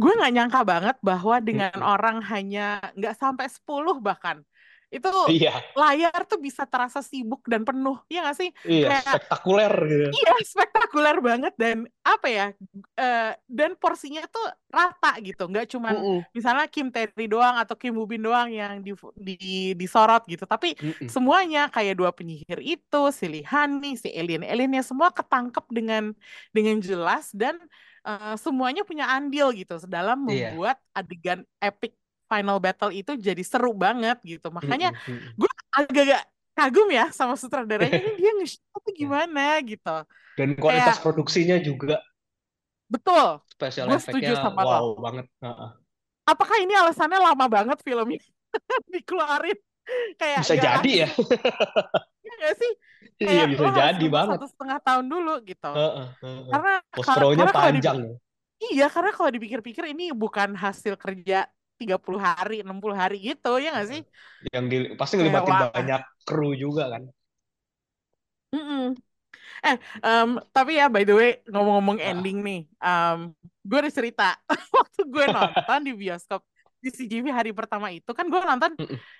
Gue 0.00 0.10
nggak 0.16 0.32
nyangka 0.34 0.60
banget 0.70 0.96
bahwa 1.08 1.34
dengan 1.46 1.72
Mm-mm. 1.74 1.90
orang 1.90 2.16
hanya 2.30 2.60
nggak 2.96 3.14
sampai 3.22 3.46
10 3.54 3.96
bahkan 4.06 4.38
itu 4.94 5.08
Iya, 5.26 5.62
layar 5.80 6.20
tuh 6.30 6.38
bisa 6.46 6.62
terasa 6.70 6.98
sibuk 7.10 7.40
dan 7.52 7.62
penuh, 7.68 7.96
ya 8.12 8.16
nggak 8.26 8.36
sih? 8.40 8.50
iya, 8.72 8.88
Kayak 8.88 9.06
spektakuler 9.06 9.72
gitu. 9.90 10.06
iya 10.14 10.30
spektakuler 10.52 11.16
banget 11.28 11.52
dan 11.62 11.76
apa 12.10 12.26
ya? 12.36 12.44
eh, 13.00 13.30
dan 13.58 13.70
porsinya 13.80 14.22
tuh 14.34 14.44
rata 14.76 15.08
gitu, 15.26 15.42
nggak 15.50 15.66
cuman 15.72 15.96
Mm-mm. 15.96 16.24
misalnya 16.36 16.64
Kim 16.74 16.86
Tae-ri 16.94 17.24
doang 17.32 17.54
atau 17.62 17.74
Kim 17.80 17.92
Woo 17.98 18.06
Bin 18.10 18.22
doang 18.26 18.48
yang 18.60 18.72
di, 18.86 18.90
di 19.26 19.32
disorot 19.80 20.22
gitu, 20.32 20.44
tapi 20.52 20.68
Mm-mm. 20.82 21.14
semuanya 21.14 21.58
kayak 21.74 21.94
dua 22.00 22.10
penyihir 22.18 22.58
itu, 22.72 22.98
si 23.18 23.24
Lee 23.32 23.46
Han-nih, 23.52 23.94
si 24.02 24.08
alien-aliennya 24.18 24.82
semua 24.90 25.08
ketangkep 25.18 25.64
dengan 25.76 26.02
dengan 26.54 26.76
jelas 26.88 27.30
dan 27.40 27.54
eh, 28.08 28.34
semuanya 28.44 28.82
punya 28.88 29.04
andil 29.14 29.46
gitu 29.58 29.72
dalam 29.96 30.18
Iya. 30.26 30.48
membuat 30.50 30.76
adegan 30.96 31.40
epic 31.64 31.92
final 32.30 32.58
battle 32.64 32.92
itu 32.94 33.12
jadi 33.26 33.42
seru 33.50 33.70
banget 33.84 34.16
gitu. 34.30 34.46
Makanya 34.58 34.88
gue 35.40 35.50
agak-agak 35.76 36.22
kagum 36.56 36.88
ya 36.98 37.04
sama 37.18 37.34
sutradaranya 37.40 37.96
ini 38.02 38.10
dia 38.20 38.30
nge-shoot 38.38 38.80
tuh 38.86 38.94
gimana 39.00 39.40
gitu. 39.70 39.88
Dan 40.38 40.58
kualitas 40.58 40.96
Kayak 40.96 41.04
produksinya 41.04 41.56
juga 41.62 42.02
betul, 42.92 43.26
special 43.52 43.86
gue 43.88 43.98
setuju 44.04 44.32
sama 44.44 44.62
lo. 44.70 44.76
wow 44.76 44.86
banget. 45.04 45.26
Heeh. 45.44 45.70
Apakah 46.30 46.56
ini 46.62 46.72
alasannya 46.78 47.18
lama 47.18 47.46
banget 47.50 47.78
filmnya 47.86 48.20
dikeluarin? 48.94 49.58
Kayak 50.20 50.42
Bisa 50.42 50.54
ya 50.54 50.62
jadi 50.64 50.90
ya. 51.06 51.08
ya 52.24 52.32
nggak 52.38 52.54
sih? 52.60 52.72
Iya 53.20 53.44
bisa 53.52 53.68
jadi 53.68 54.06
banget. 54.08 54.36
satu 54.40 54.46
setengah 54.48 54.78
tahun 54.80 55.06
dulu 55.12 55.34
gitu. 55.44 55.72
Heeh, 55.76 56.06
heeh. 56.24 56.44
Karena 56.48 56.74
Postronya 56.88 57.36
karena 57.36 57.52
kalau 57.52 57.64
panjang 57.68 57.98
ya. 58.00 58.14
Iya, 58.60 58.86
karena 58.92 59.10
kalau 59.16 59.30
dipikir-pikir 59.32 59.84
ini 59.96 60.12
bukan 60.12 60.52
hasil 60.52 60.96
kerja 61.00 61.48
30 61.80 62.20
hari, 62.20 62.60
60 62.60 62.92
hari 62.92 63.16
gitu, 63.32 63.56
ya 63.56 63.72
nggak 63.72 63.88
sih? 63.88 64.00
Yang 64.52 64.64
di, 64.68 64.76
pasti 65.00 65.16
ngelibatin 65.16 65.56
wah. 65.56 65.72
banyak 65.72 66.02
kru 66.28 66.52
juga 66.52 66.92
kan. 66.92 67.08
Mm-mm. 68.52 68.98
Eh, 69.64 69.76
em, 70.04 70.30
tapi 70.52 70.76
ya 70.76 70.88
by 70.92 71.04
the 71.04 71.14
way, 71.16 71.30
ngomong-ngomong 71.48 71.98
ending 72.00 72.44
nih, 72.44 72.60
em, 72.80 73.32
gue 73.64 73.78
ada 73.80 73.92
cerita. 73.92 74.28
Waktu 74.76 75.08
gue 75.08 75.24
nonton 75.36 75.80
di 75.84 75.92
bioskop 75.96 76.44
di 76.80 76.88
CGV 76.92 77.26
hari 77.32 77.52
pertama 77.52 77.92
itu, 77.92 78.12
kan 78.12 78.28
gue 78.28 78.40
nonton 78.40 78.72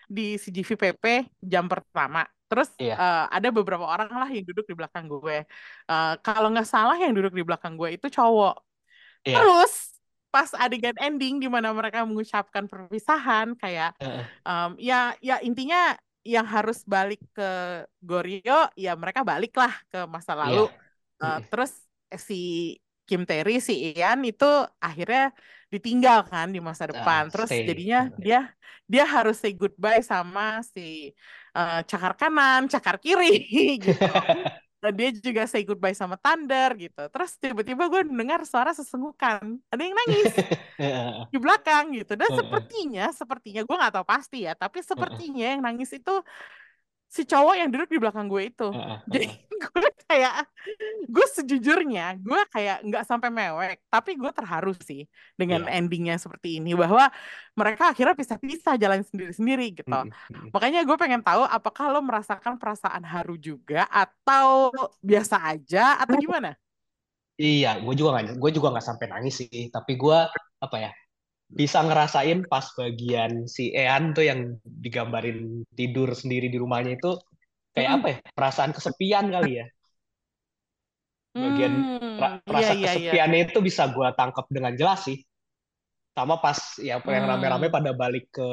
di 0.09 0.37
CGV 0.37 0.77
PP 0.77 1.05
jam 1.45 1.65
pertama. 1.69 2.25
Terus 2.51 2.69
Iya. 2.83 2.95
eh, 2.99 3.25
ada 3.39 3.49
beberapa 3.55 3.87
orang 3.87 4.11
lah 4.11 4.27
yang 4.27 4.43
duduk 4.43 4.67
di 4.67 4.75
belakang 4.75 5.07
gue. 5.07 5.47
Eh, 5.87 6.13
kalau 6.27 6.51
nggak 6.51 6.67
salah 6.67 6.99
yang 6.99 7.15
duduk 7.15 7.31
di 7.31 7.47
belakang 7.47 7.79
gue 7.79 7.95
itu 7.95 8.07
cowok. 8.11 8.55
Iya. 9.23 9.39
Terus 9.39 9.73
pas 10.31 10.51
adegan 10.55 10.95
ending 11.03 11.43
di 11.43 11.47
mana 11.51 11.71
mereka 11.75 12.07
mengucapkan 12.07 12.67
perpisahan 12.71 13.55
kayak 13.59 13.95
Heeh. 13.99 14.23
em, 14.47 14.71
ya 14.79 15.15
ya 15.19 15.37
intinya 15.43 15.95
yang 16.23 16.47
harus 16.47 16.87
balik 16.87 17.19
ke 17.35 17.51
Goryeo 17.99 18.71
ya 18.79 18.95
mereka 18.95 19.27
balik 19.27 19.51
lah 19.59 19.75
ke 19.91 20.07
masa 20.07 20.35
Iya. 20.35 20.41
lalu. 20.47 20.65
Eh, 21.23 21.27
Mm-mm. 21.27 21.43
terus 21.51 21.73
si 22.27 22.41
Kim 23.11 23.27
Tae-ri 23.27 23.59
si 23.59 23.91
Ian 23.91 24.23
itu 24.23 24.47
akhirnya 24.79 25.35
ditinggal 25.75 26.31
kan 26.31 26.47
di 26.55 26.63
masa 26.63 26.87
Ah, 26.87 26.95
depan. 26.95 27.23
Terus 27.31 27.51
stay. 27.51 27.67
jadinya 27.67 28.01
dia 28.23 28.41
dia 28.87 29.05
harus 29.07 29.39
say 29.43 29.51
goodbye 29.55 29.99
sama 30.03 30.63
si 30.63 31.11
eh, 31.57 31.81
cakar 31.87 32.13
kanan, 32.17 32.67
cakar 32.71 32.97
kiri 32.99 33.47
gitu. 33.85 33.95
Dan 34.81 34.97
dia 34.97 35.13
juga 35.13 35.45
say 35.45 35.61
goodbye 35.61 35.93
sama 35.93 36.17
Thunder 36.17 36.73
gitu. 36.81 37.05
Terus 37.13 37.37
tiba-tiba 37.37 37.85
gue 37.93 38.01
mendengar 38.09 38.41
suara 38.49 38.73
sesengukan. 38.73 39.61
Ada 39.69 39.83
yang 39.85 39.93
nangis 39.93 40.33
di 41.33 41.37
belakang 41.37 41.93
gitu. 42.01 42.17
Dan 42.17 42.33
sepertinya, 42.33 43.13
sepertinya 43.13 43.61
gue 43.61 43.77
nggak 43.77 43.93
tahu 44.01 44.07
pasti 44.09 44.49
ya, 44.49 44.57
tapi 44.57 44.81
sepertinya 44.81 45.53
yang 45.53 45.61
nangis 45.61 45.93
itu 45.93 46.25
si 47.11 47.23
cowok 47.27 47.55
yang 47.59 47.69
duduk 47.75 47.89
di 47.91 47.99
belakang 47.99 48.27
gue 48.31 48.43
itu. 48.51 48.69
Heeh. 48.71 48.99
Jadi 49.13 49.27
Heeh. 49.27 49.39
gue 49.61 49.89
kayak, 50.09 50.35
gue 51.11 51.27
sejujurnya, 51.37 52.17
gue 52.23 52.41
kayak 52.55 52.77
nggak 52.87 53.05
sampai 53.05 53.29
mewek, 53.29 53.77
tapi 53.93 54.17
gue 54.17 54.31
terharu 54.33 54.73
sih 54.81 55.05
dengan 55.37 55.67
Iya. 55.67 55.77
endingnya 55.83 56.17
seperti 56.17 56.63
ini 56.63 56.73
bahwa 56.73 57.13
mereka 57.59 57.93
akhirnya 57.93 58.15
pisah-pisah 58.17 58.75
jalan 58.81 59.03
sendiri-sendiri 59.05 59.77
gitu. 59.77 59.91
Mm-mm. 59.91 60.09
Mm-mm. 60.33 60.49
Makanya 60.55 60.81
gue 60.89 60.97
pengen 60.97 61.21
tahu 61.21 61.43
apakah 61.45 61.93
lo 61.93 62.01
merasakan 62.01 62.57
perasaan 62.57 63.05
haru 63.05 63.37
juga 63.37 63.85
atau 63.91 64.73
biasa 65.05 65.37
aja 65.53 66.01
atau 66.01 66.15
gimana? 66.17 66.57
Iya, 67.41 67.69
gue 67.85 67.95
juga 67.97 68.09
nggak, 68.15 68.37
gue 68.37 68.51
juga 68.57 68.69
nggak 68.73 68.87
sampai 68.87 69.07
nangis 69.13 69.35
sih. 69.41 69.73
Tapi 69.75 69.93
gue 69.97 70.19
apa 70.65 70.77
ya, 70.77 70.91
bisa 71.51 71.79
ngerasain 71.87 72.47
pas 72.51 72.67
bagian 72.79 73.33
si 73.51 73.75
Ean 73.75 74.15
tuh 74.17 74.25
yang 74.31 74.41
digambarin 74.85 75.67
tidur 75.79 76.09
sendiri 76.15 76.47
di 76.53 76.59
rumahnya 76.63 76.93
itu 76.99 77.11
kayak 77.75 77.91
Mm-mm. 77.91 78.01
apa 78.01 78.07
ya, 78.15 78.19
perasaan 78.37 78.73
kesepian 78.77 79.27
kali 79.35 79.51
ya. 79.63 79.67
Bagian 81.43 81.75
Hmm, 82.15 82.41
iya 82.53 82.69
rasa 82.69 82.75
iya 82.79 82.91
iya. 83.03 83.15
kesepiannya 83.15 83.39
itu 83.51 83.59
bisa 83.69 83.83
gue 83.95 84.09
tangkap 84.19 84.47
dengan 84.55 84.73
jelas 84.81 85.01
sih. 85.09 85.19
Sama 86.17 86.37
pas 86.45 86.59
ya 86.83 86.99
yang 87.01 87.25
rame-rame 87.31 87.67
Hmm. 87.67 87.73
pada 87.73 87.91
balik 87.95 88.25
ke 88.35 88.47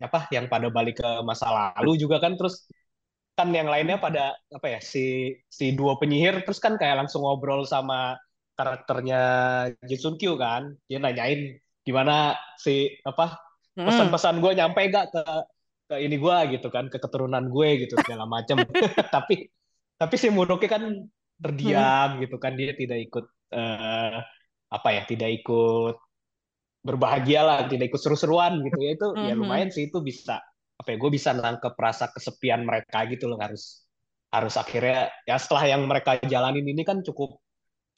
apa, 0.00 0.18
yang 0.34 0.46
pada 0.52 0.68
balik 0.70 1.02
ke 1.02 1.08
masa 1.26 1.46
lalu 1.52 1.92
juga 2.02 2.16
kan, 2.22 2.32
terus 2.38 2.64
kan 3.38 3.50
yang 3.54 3.68
lainnya 3.72 3.98
pada 3.98 4.34
apa 4.52 4.66
ya 4.78 4.80
si 4.82 5.34
si 5.50 5.74
duo 5.78 5.98
penyihir 6.00 6.44
terus 6.46 6.60
kan 6.62 6.74
kayak 6.80 6.96
langsung 7.06 7.22
ngobrol 7.26 7.62
sama 7.66 8.14
karakternya 8.58 9.18
Jin 9.88 10.00
Sun 10.02 10.14
Kyu 10.20 10.38
kan 10.38 10.62
dia 10.88 10.98
nanyain 11.02 11.58
gimana 11.86 12.36
si 12.58 12.70
apa 13.04 13.36
Hmm. 13.76 13.84
pesan-pesan 13.86 14.40
gue 14.42 14.52
nyampe 14.58 14.80
gak 14.92 15.06
ke 15.14 15.22
ke 15.90 15.94
ini 16.04 16.16
gue 16.16 16.36
gitu 16.56 16.68
kan 16.72 16.88
ke 16.92 16.96
keturunan 17.02 17.44
gue 17.52 17.68
gitu 17.84 17.94
segala 18.00 18.24
macem 18.24 18.64
tapi 19.14 19.48
tapi 20.00 20.14
si 20.16 20.28
Muroke 20.32 20.66
kan 20.66 20.82
Hmm. 21.42 21.44
terdiam 21.44 22.08
gitu 22.24 22.36
kan 22.40 22.56
dia 22.56 22.72
tidak 22.72 22.98
ikut 23.06 23.24
eh, 23.52 24.16
apa 24.72 24.88
ya 24.96 25.02
tidak 25.10 25.30
ikut 25.44 25.94
berbahagia 26.84 27.40
lah 27.48 27.58
tidak 27.70 27.88
ikut 27.92 28.00
seru-seruan 28.02 28.60
gitu 28.66 28.78
ya 28.84 28.90
itu 28.96 29.08
ya 29.24 29.32
Mhm. 29.32 29.40
lumayan 29.40 29.72
sih 29.72 29.88
itu 29.88 29.98
bisa 30.04 30.40
apa 30.76 30.88
ya 30.92 30.96
gue 31.00 31.10
bisa 31.12 31.30
nangkep 31.32 31.74
rasa 31.80 32.12
kesepian 32.12 32.60
mereka 32.68 33.08
gitu 33.08 33.24
loh 33.30 33.40
harus 33.40 33.88
harus 34.34 34.54
akhirnya 34.60 35.08
ya 35.24 35.36
setelah 35.40 35.64
yang 35.72 35.82
mereka 35.88 36.20
jalanin 36.28 36.66
ini 36.66 36.82
kan 36.84 37.00
cukup 37.00 37.40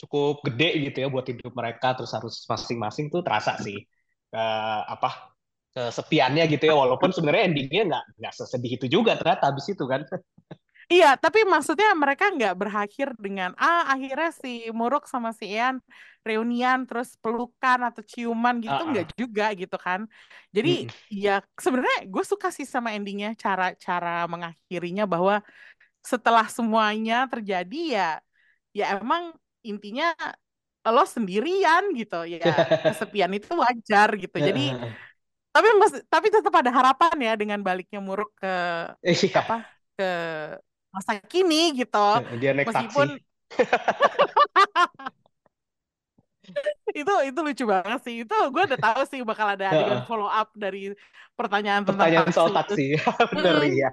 cukup 0.01 0.45
gede 0.47 0.69
gitu 0.91 0.97
ya 1.05 1.09
buat 1.15 1.27
hidup 1.31 1.53
mereka 1.57 1.97
terus 1.97 2.13
harus 2.17 2.35
masing-masing 2.53 3.07
tuh 3.13 3.21
terasa 3.27 3.57
sih 3.65 3.79
eh, 4.37 4.81
apa 4.95 5.09
kesepiannya 5.77 6.45
gitu 6.53 6.65
ya 6.71 6.75
walaupun 6.77 7.11
sebenarnya 7.13 7.45
endingnya 7.53 7.83
nggak 7.91 8.05
nggak 8.21 8.33
sesedih 8.39 8.73
itu 8.81 8.87
juga 8.89 9.13
ternyata 9.21 9.53
habis 9.53 9.67
itu 9.73 9.85
kan 9.89 10.03
Iya, 10.93 11.07
tapi 11.23 11.39
maksudnya 11.53 11.89
mereka 12.03 12.25
nggak 12.37 12.55
berakhir 12.61 13.09
dengan 13.25 13.51
ah 13.59 13.81
akhirnya 13.93 14.31
si 14.43 14.49
Muruk 14.79 15.03
sama 15.13 15.31
si 15.39 15.45
Ian 15.55 15.77
reunian 16.27 16.79
terus 16.89 17.09
pelukan 17.23 17.79
atau 17.89 18.03
ciuman 18.13 18.55
gitu 18.65 18.81
nggak 18.91 19.07
juga 19.21 19.45
gitu 19.61 19.75
kan. 19.87 20.01
Jadi 20.57 20.71
Mm-mm. 20.71 20.91
ya 21.25 21.31
sebenarnya 21.65 21.97
gue 22.13 22.25
suka 22.33 22.49
sih 22.57 22.67
sama 22.75 22.89
endingnya 22.97 23.29
cara-cara 23.43 24.09
mengakhirinya 24.33 25.05
bahwa 25.13 25.35
setelah 26.13 26.47
semuanya 26.57 27.15
terjadi 27.33 27.77
ya 27.97 28.05
ya 28.79 28.85
emang 28.99 29.23
intinya 29.67 30.15
lo 30.87 31.03
sendirian 31.03 31.91
gitu 31.95 32.23
ya. 32.27 32.39
Kesepian 32.95 33.33
itu 33.35 33.51
wajar 33.55 34.15
gitu. 34.15 34.37
Jadi 34.39 34.71
tapi 35.51 35.69
tapi 36.07 36.27
tetap 36.29 36.53
ada 36.53 36.69
harapan 36.69 37.17
ya 37.17 37.33
dengan 37.35 37.65
baliknya 37.65 37.99
Muruk 37.99 38.29
ke 38.37 38.55
Iya, 39.01 39.41
apa 39.41 39.65
ke 39.97 40.11
masa 40.93 41.17
kini 41.25 41.73
gitu. 41.81 42.09
Dia 42.41 42.53
naik 42.53 42.69
meskipun 42.69 43.17
itu 46.95 47.13
itu 47.27 47.41
lucu 47.43 47.65
banget 47.67 48.01
sih. 48.05 48.15
Itu 48.23 48.37
gue 48.53 48.63
udah 48.69 48.81
tahu 48.81 49.03
sih 49.09 49.21
bakal 49.27 49.57
ada 49.59 49.73
adegan 49.73 50.05
follow 50.07 50.29
up 50.29 50.53
dari 50.55 50.95
pertanyaan 51.35 51.85
tentang 51.85 52.07
Pertanyaan 52.09 52.31
soal 52.33 52.51
taksi. 52.55 52.97
Bener 53.37 53.55
ya. 53.73 53.91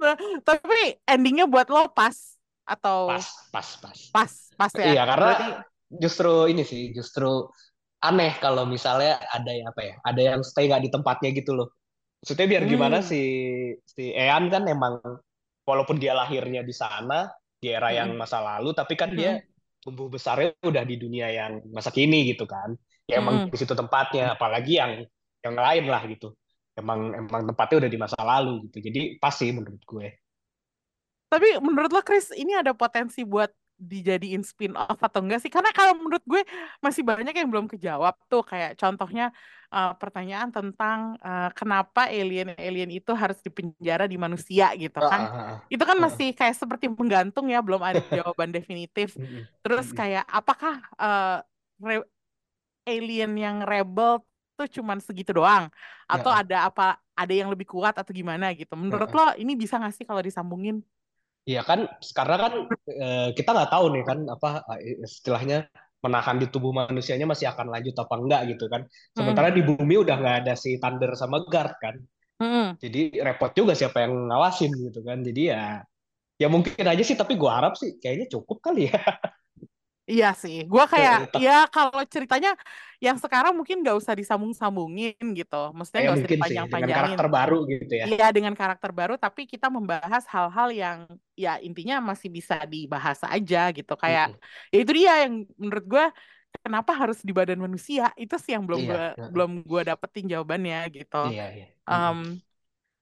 Nah, 0.00 0.16
tapi 0.40 0.96
endingnya 1.04 1.44
buat 1.44 1.68
lo 1.68 1.92
pas 1.92 2.39
atau 2.70 3.10
Pas, 3.10 3.26
pas, 3.50 3.68
pas. 3.82 3.98
pas 4.14 4.32
pas 4.54 4.70
ya 4.78 4.94
Iya, 4.94 5.02
karena 5.10 5.30
berarti 5.34 5.48
justru 5.90 6.32
ini 6.46 6.62
sih, 6.62 6.94
justru 6.94 7.50
aneh 8.00 8.38
kalau 8.38 8.64
misalnya 8.64 9.18
ada 9.26 9.50
yang 9.50 9.66
apa 9.68 9.82
ya, 9.82 9.94
ada 10.06 10.20
yang 10.22 10.40
stay 10.46 10.70
nggak 10.70 10.86
di 10.86 10.90
tempatnya 10.94 11.30
gitu 11.34 11.52
loh. 11.58 11.68
Maksudnya 12.22 12.46
biar 12.46 12.64
gimana 12.68 13.00
hmm 13.00 13.08
si 13.10 13.22
si 13.84 14.12
Ean 14.12 14.52
kan 14.52 14.68
emang 14.68 15.00
walaupun 15.64 15.96
dia 15.96 16.12
lahirnya 16.12 16.60
di 16.62 16.72
sana 16.72 17.28
di 17.60 17.68
era 17.68 17.92
yang 17.92 18.16
mm, 18.16 18.18
masa 18.20 18.40
lalu, 18.40 18.72
tapi 18.72 18.94
kan 18.96 19.12
mm, 19.12 19.16
dia 19.16 19.40
tumbuh 19.80 20.08
besarnya 20.12 20.52
udah 20.64 20.84
di 20.84 20.96
dunia 21.00 21.28
yang 21.32 21.52
masa 21.72 21.90
kini 21.92 22.28
gitu 22.32 22.44
kan. 22.48 22.72
Ya 23.08 23.20
emang 23.20 23.48
mm. 23.48 23.52
di 23.52 23.56
situ 23.58 23.72
tempatnya, 23.76 24.36
apalagi 24.36 24.80
yang 24.80 24.92
yang 25.44 25.56
lain 25.56 25.84
lah 25.88 26.04
gitu. 26.08 26.36
Emang 26.76 27.12
emang 27.12 27.44
tempatnya 27.52 27.76
udah 27.84 27.90
di 27.90 27.98
masa 28.00 28.18
lalu 28.20 28.68
gitu. 28.68 28.78
Jadi 28.84 29.16
pas 29.20 29.34
sih 29.34 29.50
menurut 29.52 29.82
gue. 29.84 30.08
Tapi 31.30 31.62
menurut 31.62 31.94
lo 31.94 32.02
Chris 32.02 32.34
ini 32.34 32.58
ada 32.58 32.74
potensi 32.74 33.22
buat 33.22 33.54
dijadiin 33.80 34.44
spin 34.44 34.76
off 34.76 35.00
atau 35.00 35.24
enggak 35.24 35.40
sih? 35.40 35.48
Karena 35.48 35.72
kalau 35.72 35.96
menurut 35.96 36.20
gue 36.28 36.42
masih 36.84 37.00
banyak 37.00 37.32
yang 37.32 37.48
belum 37.48 37.66
kejawab 37.70 38.12
tuh 38.28 38.44
kayak 38.44 38.76
contohnya 38.76 39.32
uh, 39.72 39.96
pertanyaan 39.96 40.52
tentang 40.52 41.16
uh, 41.24 41.48
kenapa 41.56 42.12
alien-alien 42.12 42.92
itu 42.92 43.08
harus 43.16 43.40
dipenjara 43.40 44.04
di 44.04 44.20
manusia 44.20 44.68
gitu 44.76 45.00
kan? 45.00 45.22
ah, 45.24 45.32
ah, 45.32 45.56
Itu 45.72 45.80
kan 45.88 45.96
masih 45.96 46.36
kayak 46.36 46.60
seperti 46.60 46.92
menggantung 46.92 47.48
ya, 47.48 47.64
belum 47.64 47.80
ada 47.80 48.04
jawaban 48.20 48.52
definitif. 48.52 49.16
Terus 49.64 49.94
kayak 49.96 50.28
apakah 50.28 50.84
uh, 51.00 51.40
alien 52.84 53.32
yang 53.38 53.64
rebel 53.64 54.20
tuh 54.60 54.68
cuman 54.68 55.00
segitu 55.00 55.32
doang 55.32 55.72
atau 56.04 56.28
ada 56.28 56.68
apa 56.68 57.00
ada 57.16 57.32
yang 57.32 57.48
lebih 57.48 57.64
kuat 57.64 57.96
atau 57.96 58.12
gimana 58.12 58.52
gitu. 58.52 58.76
Menurut 58.76 59.08
lo 59.08 59.32
ini 59.40 59.56
bisa 59.56 59.80
nggak 59.80 59.96
sih 59.96 60.04
kalau 60.04 60.20
disambungin? 60.20 60.84
Iya 61.50 61.60
kan, 61.68 61.80
karena 62.18 62.36
kan 62.44 62.52
eh, 63.02 63.26
kita 63.36 63.48
nggak 63.54 63.70
tahu 63.74 63.84
nih 63.94 64.02
kan 64.08 64.18
apa 64.34 64.48
eh, 64.76 65.02
istilahnya 65.06 65.56
menahan 66.04 66.36
di 66.42 66.46
tubuh 66.52 66.72
manusianya 66.80 67.26
masih 67.32 67.46
akan 67.52 67.66
lanjut 67.74 67.94
apa 68.02 68.14
enggak 68.20 68.40
gitu 68.52 68.64
kan. 68.72 68.82
Sementara 69.18 69.48
Mm, 69.48 69.56
di 69.56 69.60
bumi 69.68 69.94
udah 70.04 70.14
nggak 70.20 70.36
ada 70.44 70.52
si 70.62 70.70
Thunder 70.80 71.10
sama 71.20 71.36
Guard 71.50 71.74
kan. 71.84 71.96
mm. 72.40 72.78
Jadi 72.82 73.00
repot 73.26 73.52
juga 73.58 73.72
siapa 73.80 73.98
yang 74.04 74.14
ngawasin 74.30 74.70
gitu 74.86 75.00
kan. 75.08 75.18
Jadi 75.28 75.40
ya 75.52 75.60
ya 76.42 76.48
mungkin 76.54 76.84
aja 76.92 77.02
sih 77.08 77.16
tapi 77.20 77.34
gua 77.40 77.52
harap 77.60 77.74
sih 77.80 77.90
kayaknya 78.02 78.26
cukup 78.34 78.58
kali 78.66 78.80
ya. 78.92 79.00
Iya 80.12 80.26
sih, 80.42 80.56
gue 80.72 80.84
kayak 80.92 81.16
ya 81.44 81.50
kalau 81.74 82.00
ceritanya 82.14 82.50
yang 83.04 83.16
sekarang 83.24 83.52
mungkin 83.58 83.76
nggak 83.82 83.96
usah 84.00 84.14
disambung-sambungin 84.20 85.14
gitu, 85.38 85.54
maksudnya 85.76 86.00
ya 86.00 86.08
nggak 86.08 86.16
usah 86.18 86.28
mungkin 86.28 86.40
sih 86.48 86.58
dengan 86.72 86.90
dipanjang-panjangin. 86.90 86.96
karakter 86.96 87.26
baru 87.36 87.56
gitu 87.72 87.94
ya. 88.02 88.08
Iya 88.08 88.24
dengan 88.36 88.54
karakter 88.60 88.90
baru, 88.98 89.14
tapi 89.24 89.40
kita 89.52 89.66
membahas 89.76 90.24
hal-hal 90.34 90.68
yang 90.82 90.98
ya 91.44 91.50
intinya 91.66 91.96
masih 92.10 92.28
bisa 92.36 92.54
dibahas 92.72 93.18
aja 93.34 93.58
gitu. 93.76 93.92
Kayak 94.02 94.26
Mm-mm. 94.32 94.40
ya 94.72 94.76
itu 94.82 94.92
dia 94.98 95.12
yang 95.24 95.34
menurut 95.60 95.84
gue 95.92 96.04
kenapa 96.64 96.92
harus 97.00 97.18
di 97.28 97.32
badan 97.38 97.60
manusia 97.66 98.02
itu 98.22 98.34
sih 98.42 98.52
yang 98.56 98.64
belum 98.68 98.80
Iya, 98.82 98.90
gue 98.90 99.02
belum 99.32 99.50
gue 99.70 99.80
dapetin 99.88 100.24
jawabannya 100.32 100.78
gitu. 100.96 101.16
Iya, 101.26 101.42
iya. 101.54 101.66
Mm-mm. 101.90 102.49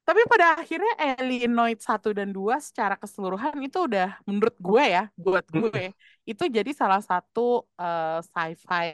Tapi 0.08 0.20
pada 0.24 0.56
akhirnya 0.56 0.92
Alienoid 1.20 1.78
1 1.84 2.16
dan 2.16 2.32
2 2.32 2.56
secara 2.64 2.96
keseluruhan 2.96 3.52
itu 3.60 3.84
udah 3.84 4.16
menurut 4.24 4.56
gue 4.56 4.84
ya, 4.96 5.02
buat 5.20 5.44
Mm-mm. 5.52 5.62
gue 5.68 5.92
itu 6.24 6.44
jadi 6.48 6.70
salah 6.72 7.04
satu 7.04 7.68
eh, 7.76 8.18
sci-fi 8.24 8.86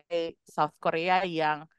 South 0.42 0.74
Korea 0.82 1.22
yang 1.22 1.70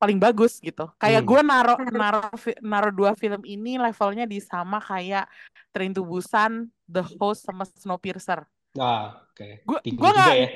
paling 0.00 0.18
bagus 0.22 0.60
gitu. 0.64 0.88
Kayak 1.02 1.22
Hmm. 1.22 1.28
gue 1.28 1.40
naro 1.44 1.74
naro 1.92 2.20
naro 2.64 2.90
dua 2.94 3.12
film 3.18 3.42
ini 3.44 3.76
levelnya 3.80 4.24
di 4.24 4.38
sama 4.40 4.78
kayak 4.80 5.24
Train 5.72 5.92
to 5.96 6.02
Busan, 6.06 6.70
The 6.88 7.02
Host 7.20 7.44
sama 7.48 7.64
Snowpiercer. 7.68 8.40
Ah, 8.78 9.02
oke. 9.28 9.44
Gue 9.68 9.78
Tinggi 9.84 10.00
gue 10.00 10.10
nggak 10.14 10.32
ya. 10.40 10.46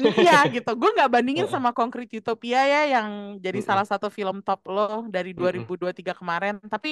Iya 0.00 0.32
gitu, 0.54 0.70
gue 0.80 0.90
nggak 0.96 1.10
bandingin 1.14 1.46
sama 1.54 1.70
Concrete 1.76 2.12
Utopia 2.20 2.60
ya 2.72 2.80
yang 2.94 3.08
jadi 3.44 3.58
salah 3.68 3.86
satu 3.90 4.06
film 4.08 4.36
top 4.46 4.60
lo 4.74 4.82
dari 5.14 5.30
Mm-mm. 5.36 5.40
2023 5.40 6.12
kemarin. 6.18 6.54
Tapi 6.72 6.88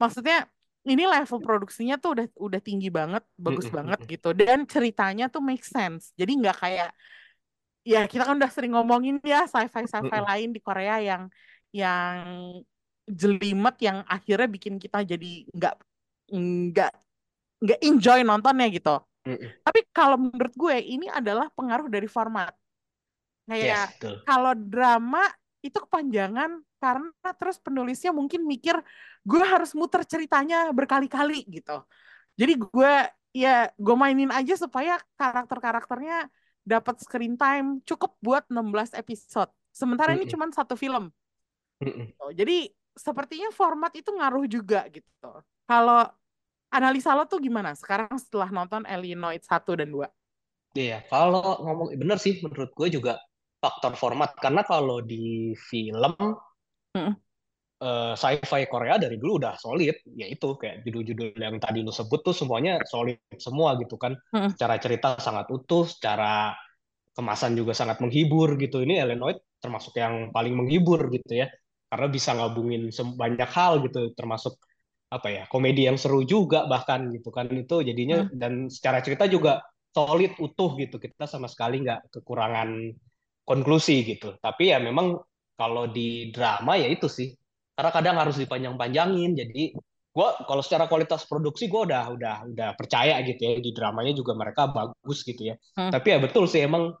maksudnya 0.00 0.46
ini 0.82 1.02
level 1.06 1.38
produksinya 1.46 1.94
tuh 2.02 2.10
udah 2.18 2.26
udah 2.46 2.60
tinggi 2.62 2.88
banget, 2.98 3.22
bagus 3.38 3.66
banget 3.76 3.98
gitu. 4.12 4.28
Dan 4.34 4.58
ceritanya 4.66 5.24
tuh 5.32 5.42
make 5.48 5.64
sense. 5.66 6.14
Jadi 6.20 6.30
nggak 6.40 6.56
kayak 6.62 6.88
ya 7.82 8.06
kita 8.06 8.22
kan 8.28 8.34
udah 8.38 8.50
sering 8.54 8.72
ngomongin 8.74 9.18
ya 9.26 9.42
sci-fi 9.50 9.82
sci-fi 9.90 10.18
lain 10.22 10.48
di 10.54 10.60
Korea 10.62 11.02
yang 11.02 11.22
yang 11.74 12.14
jelimet 13.10 13.74
yang 13.82 13.98
akhirnya 14.06 14.46
bikin 14.46 14.74
kita 14.78 15.02
jadi 15.02 15.30
nggak 15.50 15.74
nggak 16.30 16.92
nggak 17.62 17.78
enjoy 17.88 18.20
nontonnya 18.26 18.66
gitu. 18.70 18.90
Mm-mm. 19.26 19.50
Tapi 19.62 19.80
kalau 19.94 20.16
menurut 20.18 20.54
gue 20.54 20.76
ini 20.82 21.06
adalah 21.06 21.46
pengaruh 21.54 21.86
dari 21.86 22.08
format. 22.10 22.50
Yes, 23.52 23.52
Kayak 23.54 23.86
betul. 23.98 24.14
kalau 24.26 24.52
drama 24.54 25.22
itu 25.62 25.78
kepanjangan 25.78 26.50
karena 26.82 27.28
terus 27.38 27.56
penulisnya 27.62 28.10
mungkin 28.10 28.42
mikir 28.42 28.74
gue 29.22 29.42
harus 29.46 29.70
muter 29.78 30.02
ceritanya 30.02 30.70
berkali-kali 30.74 31.46
gitu. 31.46 31.86
Jadi 32.34 32.52
gue 32.58 32.92
ya 33.32 33.70
gue 33.78 33.94
mainin 33.96 34.30
aja 34.34 34.54
supaya 34.58 34.98
karakter-karakternya 35.16 36.26
dapat 36.66 36.94
screen 37.02 37.34
time 37.38 37.82
cukup 37.86 38.18
buat 38.22 38.44
16 38.50 38.94
episode. 38.98 39.50
Sementara 39.70 40.14
ini 40.18 40.26
Mm-mm. 40.26 40.30
cuma 40.30 40.50
satu 40.50 40.74
film. 40.74 41.10
Gitu. 41.82 42.24
Jadi 42.38 42.54
sepertinya 42.92 43.48
format 43.54 43.92
itu 43.96 44.10
ngaruh 44.12 44.46
juga 44.46 44.86
gitu. 44.92 45.28
Kalau 45.68 45.98
analisa 46.72 47.12
lo 47.12 47.28
tuh 47.28 47.38
gimana 47.38 47.76
sekarang 47.76 48.16
setelah 48.16 48.48
nonton 48.48 48.88
Alienoid 48.88 49.44
1 49.44 49.76
dan 49.76 49.92
2? 49.92 50.08
Iya, 50.72 51.04
kalau 51.12 51.60
ngomong 51.60 51.92
bener 52.00 52.16
sih 52.16 52.40
menurut 52.40 52.72
gue 52.72 52.88
juga 52.88 53.20
faktor 53.60 53.92
format 53.94 54.32
karena 54.40 54.64
kalau 54.64 55.04
di 55.04 55.52
film 55.54 56.16
Mm. 56.92 57.16
eh, 57.82 58.14
sci-fi 58.14 58.68
Korea 58.68 59.00
dari 59.00 59.16
dulu 59.16 59.40
udah 59.40 59.56
solid, 59.56 59.96
yaitu 60.12 60.48
kayak 60.60 60.84
judul-judul 60.84 61.40
yang 61.40 61.56
tadi 61.56 61.80
lu 61.80 61.88
sebut 61.88 62.20
tuh 62.20 62.36
semuanya 62.36 62.78
solid 62.84 63.16
semua 63.40 63.80
gitu 63.80 63.96
kan. 63.96 64.12
Mm. 64.30 64.52
Secara 64.52 64.76
cerita 64.76 65.08
sangat 65.16 65.48
utuh, 65.48 65.88
secara 65.88 66.52
kemasan 67.16 67.56
juga 67.56 67.72
sangat 67.72 67.98
menghibur 68.04 68.60
gitu. 68.60 68.84
Ini 68.84 69.02
Eleanoid 69.02 69.40
termasuk 69.56 69.96
yang 69.96 70.30
paling 70.36 70.52
menghibur 70.52 71.08
gitu 71.10 71.32
ya, 71.32 71.48
karena 71.88 72.06
bisa 72.12 72.36
ngabungin 72.36 72.92
banyak 72.92 73.50
hal 73.50 73.80
gitu, 73.88 74.12
termasuk 74.14 74.60
apa 75.16 75.28
ya 75.36 75.42
komedi 75.52 75.84
yang 75.88 75.98
seru 76.00 76.20
juga 76.24 76.64
bahkan 76.72 77.00
gitu 77.14 77.28
kan 77.36 77.46
itu 77.52 77.76
jadinya 77.88 78.24
Mm. 78.24 78.38
dan 78.40 78.52
secara 78.72 78.98
cerita 79.04 79.24
juga 79.28 79.60
solid 79.92 80.32
utuh 80.40 80.70
gitu 80.80 80.96
kita 80.96 81.24
sama 81.28 81.48
sekali 81.52 81.84
nggak 81.84 82.00
kekurangan 82.14 82.68
konklusi 83.48 83.96
gitu 84.08 84.38
tapi 84.40 84.72
ya 84.72 84.78
memang 84.80 85.18
kalau 85.58 85.84
di 85.96 86.32
drama 86.34 86.72
ya 86.80 86.88
itu 86.88 87.06
sih 87.10 87.28
karena 87.76 87.90
kadang 87.96 88.16
harus 88.20 88.36
dipanjang-panjangin 88.40 89.30
jadi 89.40 89.62
gua 90.16 90.28
kalau 90.48 90.62
secara 90.64 90.84
kualitas 90.90 91.24
produksi 91.28 91.68
gua 91.72 91.82
udah 91.88 92.02
udah 92.16 92.34
udah 92.52 92.68
percaya 92.78 93.20
gitu 93.28 93.40
ya 93.42 93.52
di 93.60 93.70
dramanya 93.76 94.12
juga 94.16 94.32
mereka 94.36 94.62
bagus 94.72 95.18
gitu 95.28 95.42
ya 95.52 95.54
Hmm. 95.76 95.92
tapi 95.92 96.06
ya 96.14 96.18
betul 96.24 96.44
sih 96.48 96.60
emang 96.68 96.92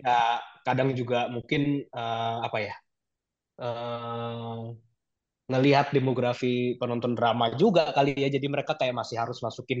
ya 0.00 0.38
kadang 0.66 0.90
juga 0.96 1.28
mungkin 1.34 1.62
eh, 1.86 2.36
apa 2.46 2.58
ya 2.66 2.74
eh, 3.62 4.91
ngelihat 5.52 5.86
demografi 5.96 6.76
penonton 6.80 7.12
drama 7.18 7.52
juga 7.60 7.92
kali 7.96 8.16
ya. 8.16 8.28
Jadi 8.36 8.46
mereka 8.54 8.72
kayak 8.80 8.94
masih 9.00 9.16
harus 9.22 9.38
masukin 9.46 9.80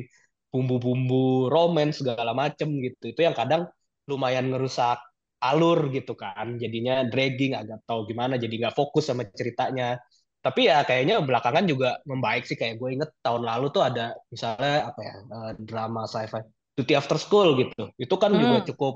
bumbu-bumbu 0.52 1.48
romance 1.54 2.00
segala 2.04 2.32
macem 2.36 2.68
gitu. 2.86 3.04
Itu 3.12 3.20
yang 3.26 3.36
kadang 3.36 3.62
lumayan 4.10 4.52
ngerusak 4.52 4.98
alur 5.42 5.78
gitu 5.96 6.12
kan. 6.22 6.46
Jadinya 6.62 7.02
dragging 7.10 7.52
agak 7.60 7.78
tahu 7.88 8.00
gimana 8.10 8.34
jadi 8.38 8.54
nggak 8.60 8.74
fokus 8.78 9.04
sama 9.10 9.24
ceritanya. 9.32 9.98
Tapi 10.42 10.60
ya 10.70 10.82
kayaknya 10.88 11.14
belakangan 11.22 11.64
juga 11.70 11.88
membaik 12.10 12.42
sih. 12.48 12.56
Kayak 12.60 12.74
gue 12.80 12.88
inget 12.98 13.10
tahun 13.24 13.42
lalu 13.46 13.66
tuh 13.74 13.82
ada 13.88 14.02
misalnya 14.32 14.90
apa 14.90 15.00
ya 15.08 15.14
eh, 15.36 15.50
drama 15.68 16.00
sci-fi 16.10 16.40
Duty 16.76 16.92
After 16.98 17.18
School 17.20 17.48
gitu. 17.60 17.82
Itu 17.98 18.14
kan 18.22 18.32
juga 18.42 18.56
Hmm. 18.58 18.66
cukup 18.68 18.94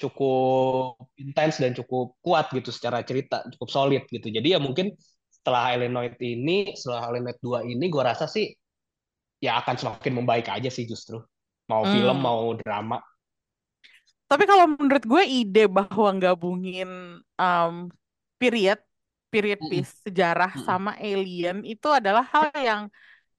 cukup 0.00 0.96
intens 1.20 1.60
dan 1.60 1.72
cukup 1.76 2.16
kuat 2.24 2.48
gitu 2.56 2.70
secara 2.72 3.04
cerita 3.04 3.44
cukup 3.52 3.68
solid 3.68 4.02
gitu. 4.08 4.26
Jadi 4.32 4.48
ya 4.56 4.58
mungkin 4.62 4.86
setelah 5.40 5.64
Eleanoid 5.74 6.14
ini 6.20 6.76
setelah 6.76 7.02
Eleanoid 7.12 7.38
2 7.42 7.60
ini 7.64 7.84
gue 7.88 8.02
rasa 8.04 8.26
sih 8.28 8.46
ya 9.40 9.60
akan 9.60 9.76
semakin 9.80 10.12
membaik 10.20 10.46
aja 10.52 10.68
sih 10.72 10.84
justru 10.88 11.16
mau 11.70 11.84
film 11.88 12.16
Hmm. 12.16 12.24
mau 12.26 12.52
drama 12.60 12.98
Tapi 14.30 14.44
kalau 14.46 14.64
menurut 14.78 15.02
gue 15.02 15.22
ide 15.26 15.66
bahwa 15.66 16.10
gabungin 16.22 17.18
um, 17.34 17.74
period, 18.38 18.78
period 19.32 19.58
piece 19.66 19.90
sejarah 20.06 20.54
Mm-mm. 20.54 20.62
sama 20.62 20.94
alien 21.02 21.66
itu 21.66 21.86
adalah 21.90 22.22
hal 22.30 22.46
yang 22.54 22.82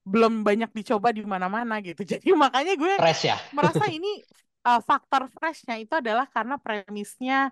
belum 0.07 0.43
banyak 0.47 0.71
dicoba 0.73 1.11
di 1.15 1.23
mana-mana 1.27 1.79
gitu. 1.83 2.01
Jadi 2.11 2.31
makanya 2.35 2.73
gue 2.79 2.93
Fresh 2.97 3.23
ya. 3.27 3.37
merasa 3.55 3.85
ini 3.91 4.23
uh, 4.67 4.81
faktor 4.83 5.27
freshnya 5.35 5.75
itu 5.79 5.93
adalah 5.99 6.25
karena 6.31 6.55
premisnya 6.59 7.51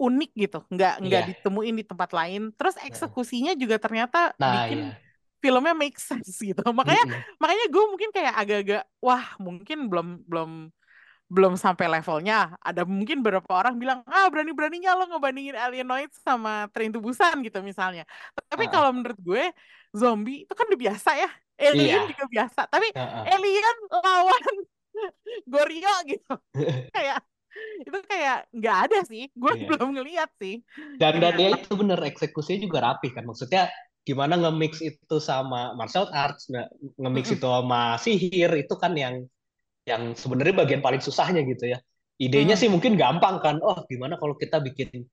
unik 0.00 0.30
gitu, 0.32 0.58
nggak 0.72 0.92
nggak 1.04 1.22
Iya. 1.22 1.28
ditemuin 1.36 1.74
di 1.80 1.84
tempat 1.84 2.10
lain. 2.16 2.40
Terus 2.56 2.76
eksekusinya 2.80 3.52
juga 3.54 3.76
ternyata 3.76 4.32
Nah, 4.40 4.64
bikin 4.64 4.80
iya. 4.88 4.92
filmnya 5.44 5.74
make 5.76 5.98
sense 6.00 6.40
gitu. 6.48 6.60
Makanya 6.72 7.04
Mm-mm. 7.04 7.36
makanya 7.42 7.64
gue 7.68 7.84
mungkin 7.92 8.10
kayak 8.16 8.34
agak-agak 8.40 8.82
wah 9.04 9.24
mungkin 9.38 9.78
belum 9.92 10.08
belum 10.24 10.50
belum 11.30 11.54
sampai 11.54 11.86
levelnya. 11.86 12.58
Ada 12.58 12.82
mungkin 12.82 13.22
beberapa 13.22 13.52
orang 13.54 13.78
bilang 13.78 14.02
ah 14.10 14.26
berani-beraninya 14.32 14.90
lo 14.98 15.04
ngebandingin 15.14 15.54
Alienoid 15.54 16.10
sama 16.26 16.66
Train 16.74 16.90
to 16.90 16.98
Busan 16.98 17.38
gitu 17.46 17.62
misalnya. 17.62 18.02
Tapi 18.50 18.66
Ah, 18.66 18.70
kalau 18.72 18.90
menurut 18.96 19.18
gue 19.22 19.42
zombie 19.94 20.42
itu 20.48 20.52
kan 20.58 20.66
udah 20.66 20.80
biasa 20.80 21.10
ya. 21.22 21.28
Alien 21.60 22.02
Iya. 22.02 22.10
juga 22.10 22.24
biasa. 22.26 22.60
Tapi 22.72 22.88
Ah, 22.96 23.22
ah. 23.22 23.24
alien 23.36 23.76
lawan 23.92 24.54
Goryeo 25.52 25.94
gitu. 26.08 26.32
Kayak 26.94 27.18
itu 27.86 27.98
kayak 28.10 28.36
nggak 28.56 28.76
ada 28.88 28.98
sih. 29.10 29.22
Gue 29.34 29.52
Iya. 29.52 29.66
belum 29.68 29.88
ngeliat 29.96 30.30
sih. 30.42 30.54
Dan 31.00 31.14
dan 31.22 31.34
Jadi 31.36 31.42
ya 31.42 31.48
itu 31.56 31.72
bener 31.80 31.98
eksekusinya 32.00 32.60
juga 32.66 32.78
rapi 32.86 33.08
kan. 33.16 33.24
Maksudnya 33.24 33.62
gimana 34.06 34.34
nge-mix 34.40 34.80
itu 34.84 35.16
sama 35.20 35.72
martial 35.78 36.06
arts, 36.12 36.48
nge- 36.52 36.70
nge-mix 37.00 37.26
itu 37.36 37.46
sama 37.46 37.96
sihir 38.00 38.50
itu 38.62 38.74
kan 38.76 38.92
yang 38.96 39.14
yang 39.88 40.14
sebenarnya 40.14 40.54
bagian 40.64 40.82
paling 40.84 41.02
susahnya 41.02 41.42
gitu 41.48 41.72
ya. 41.72 41.78
Idenya 42.20 42.56
Mm. 42.56 42.60
sih 42.60 42.68
mungkin 42.72 42.94
gampang 43.00 43.40
kan. 43.44 43.56
Oh, 43.64 43.78
gimana 43.90 44.16
kalau 44.20 44.34
kita 44.38 44.60
bikin 44.62 45.06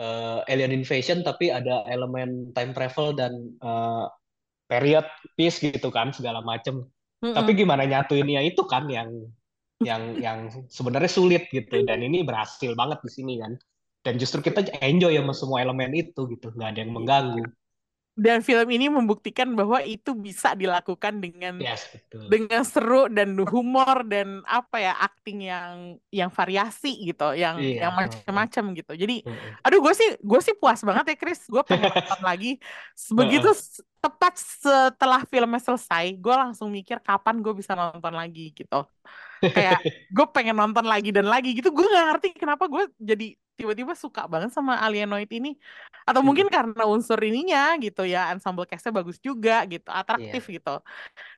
eh, 0.00 0.40
alien 0.50 0.72
invasion 0.74 1.20
tapi 1.26 1.52
ada 1.52 1.84
elemen 1.90 2.50
time 2.56 2.72
travel 2.76 3.12
dan 3.18 3.32
eh, 3.62 4.04
period 4.70 5.06
piece 5.36 5.58
gitu 5.62 5.88
kan 5.92 6.10
segala 6.16 6.40
macem. 6.44 6.86
Tapi 7.32 7.50
Mm-mm. 7.52 7.58
gimana 7.58 7.84
nyatuinnya 7.88 8.40
itu 8.44 8.62
kan 8.68 8.84
yang 8.90 9.10
yang 9.84 10.02
yang 10.18 10.38
sebenarnya 10.70 11.10
sulit 11.10 11.46
gitu 11.50 11.82
dan 11.84 12.00
ini 12.02 12.22
berhasil 12.22 12.72
banget 12.72 12.98
di 13.02 13.10
sini 13.10 13.34
kan. 13.42 13.54
Dan 14.02 14.18
justru 14.18 14.42
kita 14.42 14.66
enjoy 14.82 15.14
sama 15.14 15.34
semua 15.34 15.58
elemen 15.62 15.94
itu 15.94 16.26
gitu, 16.26 16.50
nggak 16.50 16.68
ada 16.74 16.80
yang 16.82 16.90
mengganggu. 16.90 17.44
Dan 18.12 18.44
film 18.44 18.68
ini 18.68 18.92
membuktikan 18.92 19.56
bahwa 19.56 19.80
itu 19.80 20.12
bisa 20.12 20.52
dilakukan 20.52 21.16
dengan 21.16 21.56
Yes, 21.56 21.88
betul. 21.88 22.28
dengan 22.28 22.60
seru 22.60 23.08
dan 23.08 23.32
humor 23.48 24.04
dan 24.04 24.44
apa 24.44 24.84
ya 24.84 24.92
acting 25.00 25.48
yang 25.48 25.96
yang 26.12 26.28
variasi 26.28 26.92
gitu, 27.08 27.32
yang 27.32 27.56
Iya, 27.56 27.88
yang 27.88 27.92
macam-macam 27.96 28.64
gitu. 28.76 28.92
Jadi, 29.00 29.16
aduh 29.64 29.80
gue 29.80 29.94
sih 29.96 30.08
gue 30.20 30.40
sih 30.44 30.52
puas 30.60 30.84
banget 30.84 31.14
ya 31.14 31.16
Chris. 31.16 31.40
Gue 31.48 31.64
pengen 31.64 31.88
nonton 31.96 32.20
lagi. 32.20 32.60
Begitu 33.16 33.48
tepat 34.02 34.34
setelah 34.62 35.20
filmnya 35.32 35.60
selesai, 35.68 36.04
gue 36.22 36.34
langsung 36.42 36.68
mikir 36.76 36.98
kapan 37.06 37.34
gue 37.44 37.52
bisa 37.60 37.72
nonton 37.78 38.14
lagi 38.20 38.40
gitu. 38.58 38.76
Kayak 39.54 39.78
gue 40.16 40.26
pengen 40.34 40.56
nonton 40.60 40.86
lagi 40.92 41.08
dan 41.16 41.26
lagi 41.32 41.48
gitu. 41.58 41.68
Gue 41.76 41.86
nggak 41.92 42.06
ngerti 42.10 42.28
kenapa 42.42 42.64
gue 42.74 42.82
jadi 43.00 43.24
tiba-tiba 43.58 43.94
suka 43.94 44.20
banget 44.32 44.50
sama 44.56 44.72
Alienoid 44.84 45.30
ini. 45.38 45.50
Atau 46.08 46.22
mungkin 46.26 46.46
karena 46.54 46.82
unsur 46.88 47.18
ininya 47.22 47.76
gitu 47.84 48.02
ya, 48.08 48.32
ensemble 48.34 48.66
cast-nya 48.70 48.92
bagus 48.98 49.18
juga 49.22 49.52
gitu, 49.72 49.88
atraktif 49.92 50.42
gitu. 50.56 50.70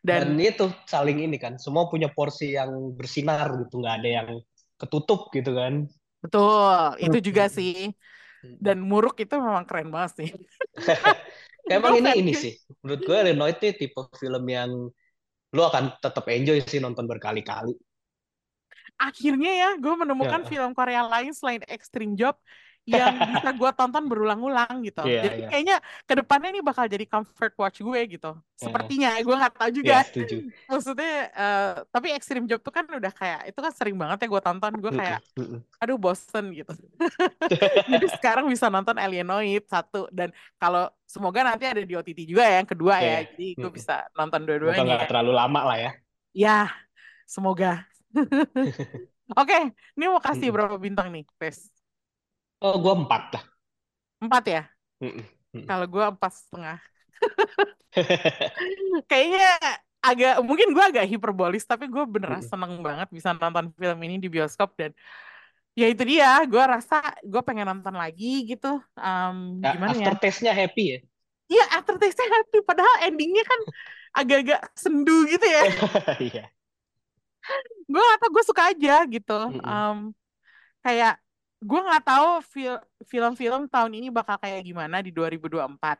Dan 0.08 0.24
Dan 0.24 0.36
itu 0.48 0.64
saling 0.92 1.18
ini 1.26 1.36
kan, 1.44 1.54
semua 1.64 1.84
punya 1.92 2.08
porsi 2.16 2.46
yang 2.58 2.72
bersinar 2.98 3.46
gitu, 3.60 3.74
nggak 3.80 3.94
ada 4.00 4.08
yang 4.18 4.28
ketutup 4.80 5.20
gitu 5.36 5.50
kan. 5.60 5.74
betul, 6.22 6.78
itu 7.04 7.16
juga 7.26 7.42
Mm-mm. 7.42 7.56
sih. 7.56 7.72
Dan 8.64 8.76
Muruk 8.90 9.14
itu 9.24 9.34
memang 9.46 9.64
keren 9.68 9.88
banget 9.94 10.12
sih. 10.18 10.28
Emang 11.64 11.96
ini 11.96 12.10
ini 12.20 12.32
sih, 12.36 12.52
menurut 12.84 13.00
gue 13.04 13.18
Renoid 13.32 13.56
ini 13.64 13.70
tipe 13.76 14.00
film 14.20 14.44
yang 14.48 14.70
lu 15.54 15.62
akan 15.62 15.96
tetap 16.02 16.24
enjoy 16.28 16.60
sih 16.66 16.82
nonton 16.82 17.08
berkali-kali. 17.08 17.72
Akhirnya 19.00 19.52
ya, 19.52 19.68
gue 19.74 19.94
menemukan 19.98 20.46
Ya. 20.46 20.48
film 20.48 20.70
Korea 20.70 21.02
lain 21.02 21.34
selain 21.34 21.62
Extreme 21.66 22.14
Job 22.14 22.38
yang 22.84 23.16
bisa 23.32 23.48
gue 23.56 23.70
tonton 23.72 24.04
berulang-ulang 24.04 24.84
gitu. 24.84 25.00
Iya, 25.08 25.20
Jadi 25.24 25.36
iya. 25.40 25.48
kayaknya 25.48 25.76
ke 26.04 26.14
depannya 26.20 26.48
ini 26.52 26.60
bakal 26.60 26.84
jadi 26.84 27.04
comfort 27.08 27.54
watch 27.56 27.80
gue 27.80 28.00
gitu. 28.12 28.30
Sepertinya, 28.54 29.16
gue 29.18 29.34
nggak 29.34 29.54
tahu 29.56 29.70
juga. 29.72 30.04
setuju. 30.04 30.36
Maksudnya, 30.70 31.12
eh, 31.32 31.72
tapi 31.88 32.12
Extreme 32.12 32.46
Job 32.46 32.60
tuh 32.60 32.72
kan 32.72 32.84
udah 32.84 33.12
kayak, 33.12 33.40
itu 33.48 33.58
kan 33.58 33.72
sering 33.72 33.96
banget 33.96 34.24
ya 34.24 34.28
gue 34.28 34.42
tonton. 34.44 34.72
Gue 34.78 34.92
kayak, 34.92 35.20
aduh 35.80 35.96
bosen 35.96 36.52
gitu. 36.52 36.72
Jadi 37.92 38.06
sekarang 38.20 38.46
bisa 38.52 38.68
nonton 38.68 39.00
Alienoid 39.00 39.64
satu. 39.64 40.06
Dan 40.12 40.30
kalau 40.60 40.92
semoga 41.08 41.40
nanti 41.40 41.64
ada 41.64 41.80
di 41.80 41.92
OTT 41.96 42.28
juga 42.28 42.44
ya, 42.44 42.60
yang 42.60 42.68
kedua 42.68 42.94
Iya, 43.00 43.04
ya. 43.04 43.08
iya. 43.08 43.20
Jadi 43.32 43.46
gue 43.58 43.70
bisa 43.72 43.94
nonton 44.12 44.40
dua-duanya. 44.44 44.84
nggak 45.00 45.08
terlalu 45.08 45.32
lama 45.32 45.60
lah 45.72 45.78
ya. 45.80 45.90
Ya, 46.34 46.58
semoga. 47.24 47.86
Oke, 49.34 49.56
ini 49.96 50.04
mau 50.06 50.20
kasih 50.20 50.52
berapa 50.52 50.76
bintang 50.76 51.08
nih, 51.10 51.24
Chris? 51.40 51.72
Oh, 52.62 52.76
gue 52.78 52.92
empat 52.92 53.22
lah. 53.34 53.44
Empat 54.22 54.44
ya? 54.46 54.62
Kalau 55.66 55.86
gue 55.86 56.04
empat 56.04 56.32
setengah. 56.34 56.78
Kayaknya 59.10 59.48
agak, 60.04 60.34
mungkin 60.44 60.68
gue 60.74 60.84
agak 60.84 61.06
hiperbolis, 61.08 61.64
tapi 61.64 61.88
gue 61.88 62.04
beneran 62.04 62.44
seneng 62.44 62.82
banget 62.84 63.08
bisa 63.08 63.32
nonton 63.32 63.72
film 63.78 63.98
ini 64.04 64.20
di 64.20 64.28
bioskop 64.28 64.76
dan 64.76 64.92
ya 65.74 65.90
itu 65.90 66.02
dia, 66.06 66.42
gue 66.46 66.60
rasa 66.62 67.02
gue 67.24 67.42
pengen 67.42 67.66
nonton 67.66 67.94
lagi 67.96 68.46
gitu. 68.46 68.78
Em, 68.98 69.58
Ya, 69.62 69.74
gimana 69.74 69.92
ya? 69.96 70.12
aftertaste-nya 70.12 70.52
happy 70.54 70.84
ya. 70.84 70.98
Iya, 71.50 71.64
aftertaste-nya 71.80 72.28
happy, 72.30 72.58
padahal 72.64 72.94
endingnya 73.10 73.44
kan 73.44 73.60
agak-agak 74.14 74.60
sendu 74.78 75.26
gitu 75.26 75.44
ya. 75.44 75.62
Iya. 76.30 76.44
Gue 77.84 78.00
gak 78.00 78.18
tau, 78.24 78.30
gue 78.32 78.44
suka 78.46 78.62
aja 78.72 79.04
gitu. 79.08 79.38
Em, 79.60 79.98
kayak 80.84 81.23
gue 81.68 81.80
nggak 81.86 82.02
tahu 82.08 82.28
fil- 82.52 82.84
film-film 83.10 83.62
tahun 83.72 83.92
ini 83.98 84.08
bakal 84.18 84.36
kayak 84.42 84.60
gimana 84.68 84.96
di 85.06 85.10
2024. 85.16 85.98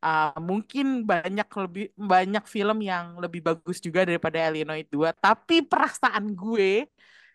Uh, 0.00 0.32
mungkin 0.40 1.04
banyak 1.04 1.44
lebih 1.60 1.84
banyak 2.12 2.44
film 2.48 2.78
yang 2.80 3.20
lebih 3.20 3.40
bagus 3.44 3.76
juga 3.84 4.00
daripada 4.08 4.40
Alienoid 4.48 4.88
2, 4.88 5.12
tapi 5.12 5.60
perasaan 5.60 6.24
gue 6.32 6.88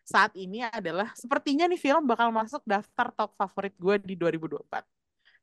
saat 0.06 0.32
ini 0.38 0.66
adalah 0.66 1.14
sepertinya 1.18 1.66
nih 1.70 1.78
film 1.82 2.04
bakal 2.10 2.30
masuk 2.34 2.62
daftar 2.66 3.08
top 3.14 3.32
favorit 3.38 3.74
gue 3.78 3.96
di 4.06 4.14
2024. 4.18 4.84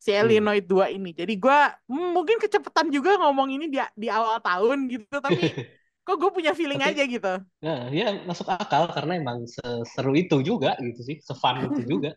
Si 0.02 0.10
Hmm. 0.20 0.26
Alienoid 0.26 0.66
2 0.66 0.90
ini. 0.90 1.14
Jadi 1.14 1.34
gue 1.38 1.58
hmm, 1.90 2.10
mungkin 2.16 2.36
kecepatan 2.42 2.90
juga 2.90 3.14
ngomong 3.22 3.48
ini 3.54 3.66
di 3.70 3.78
di 3.94 4.08
awal 4.10 4.42
tahun 4.42 4.90
gitu, 4.90 5.22
tapi 5.22 5.54
kok 6.06 6.16
gue 6.22 6.30
punya 6.36 6.52
feeling 6.58 6.80
Tapi- 6.80 6.88
aja 6.88 7.02
gitu. 7.14 7.28
Nah, 7.64 7.78
ya 7.98 8.04
masuk 8.28 8.46
akal 8.54 8.82
karena 8.96 9.12
emang 9.22 9.38
seseru 9.54 10.12
itu 10.22 10.36
juga 10.48 10.68
gitu 10.86 11.00
sih, 11.08 11.16
sefun 11.28 11.56
itu 11.68 11.80
juga. 11.92 12.10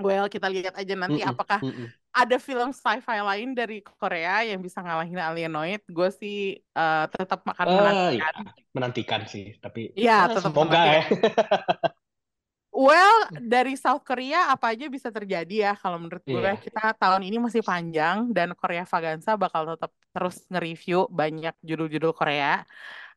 Well, 0.00 0.26
kita 0.34 0.48
lihat 0.54 0.74
aja 0.80 0.94
nanti 0.96 1.20
Mm-mm, 1.20 1.30
apakah 1.30 1.60
mm-mm. 1.62 1.86
ada 2.16 2.36
film 2.40 2.70
sci-fi 2.72 3.18
lain 3.22 3.52
dari 3.58 3.84
Korea 3.84 4.40
yang 4.48 4.60
bisa 4.64 4.80
ngalahin 4.84 5.20
Alienoid. 5.20 5.82
Gue 5.96 6.08
sih 6.20 6.34
eh, 6.58 7.04
tetap 7.12 7.40
akan 7.52 7.68
Eh, 7.68 7.72
menantikan. 7.78 8.34
ya, 8.46 8.50
menantikan 8.76 9.22
sih, 9.32 9.44
tapi 9.62 9.80
ya, 9.94 10.26
tetap 10.26 10.42
semoga 10.50 10.78
ya. 10.94 11.00
Well, 12.72 13.28
dari 13.36 13.76
South 13.76 14.00
Korea 14.00 14.48
apa 14.48 14.72
aja 14.72 14.88
bisa 14.88 15.12
terjadi 15.12 15.70
ya 15.70 15.72
kalau 15.76 16.00
menurut 16.00 16.24
gue. 16.24 16.40
Iya. 16.40 16.56
Kita 16.56 16.96
tahun 16.96 17.20
ini 17.28 17.36
masih 17.36 17.60
panjang 17.60 18.32
dan 18.32 18.56
Korea 18.56 18.88
Vaganza 18.88 19.36
bakal 19.36 19.76
tetap 19.76 19.92
terus 20.08 20.40
nge-review 20.48 21.04
banyak 21.12 21.52
judul-judul 21.60 22.16
Korea. 22.16 22.64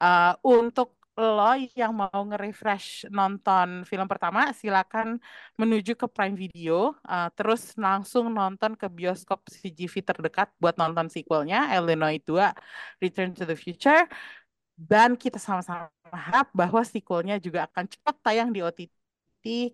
Eh, 0.03 0.33
untuk 0.43 0.99
lo 1.15 1.55
yang 1.79 1.95
mau 1.95 2.19
nge-refresh 2.27 3.07
nonton 3.07 3.87
film 3.87 4.03
pertama, 4.11 4.51
silakan 4.51 5.23
menuju 5.55 5.95
ke 5.95 6.11
Prime 6.11 6.35
Video, 6.35 6.91
eh, 7.07 7.31
terus 7.39 7.71
langsung 7.79 8.27
nonton 8.35 8.75
ke 8.75 8.91
bioskop 8.91 9.47
CGV 9.47 10.03
terdekat 10.03 10.51
buat 10.59 10.75
nonton 10.75 11.07
sequelnya, 11.07 11.71
Illinois 11.79 12.19
2, 12.19 12.51
Return 12.99 13.31
to 13.31 13.47
the 13.47 13.55
Future. 13.55 14.03
Dan 14.75 15.15
kita 15.15 15.39
sama-sama 15.39 15.87
harap 16.11 16.51
bahwa 16.51 16.83
sequelnya 16.83 17.39
juga 17.39 17.63
akan 17.71 17.87
cepat 17.87 18.15
tayang 18.19 18.51
di 18.51 18.59
OTT 18.59 18.91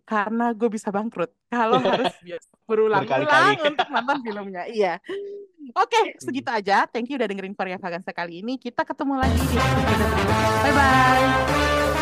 karena 0.03 0.51
gue 0.51 0.69
bisa 0.69 0.91
bangkrut 0.91 1.31
kalau 1.47 1.79
harus 1.91 2.11
bioskop 2.19 2.59
berulang-ulang 2.67 3.57
untuk 3.71 3.87
nonton 3.87 4.17
filmnya. 4.23 4.63
Iya. 4.67 4.99
Oke, 5.77 6.19
segitu 6.19 6.51
aja. 6.51 6.83
Thank 6.89 7.13
you 7.13 7.15
udah 7.15 7.27
dengerin 7.29 7.55
Korea 7.55 7.79
Vaganza 7.79 8.11
kali 8.11 8.43
ini. 8.43 8.59
Kita 8.59 8.83
ketemu 8.83 9.13
lagi 9.19 9.39
di 9.39 9.55
episode 9.55 9.93
berikutnya. 9.95 10.37
Bye-bye. 10.67 12.00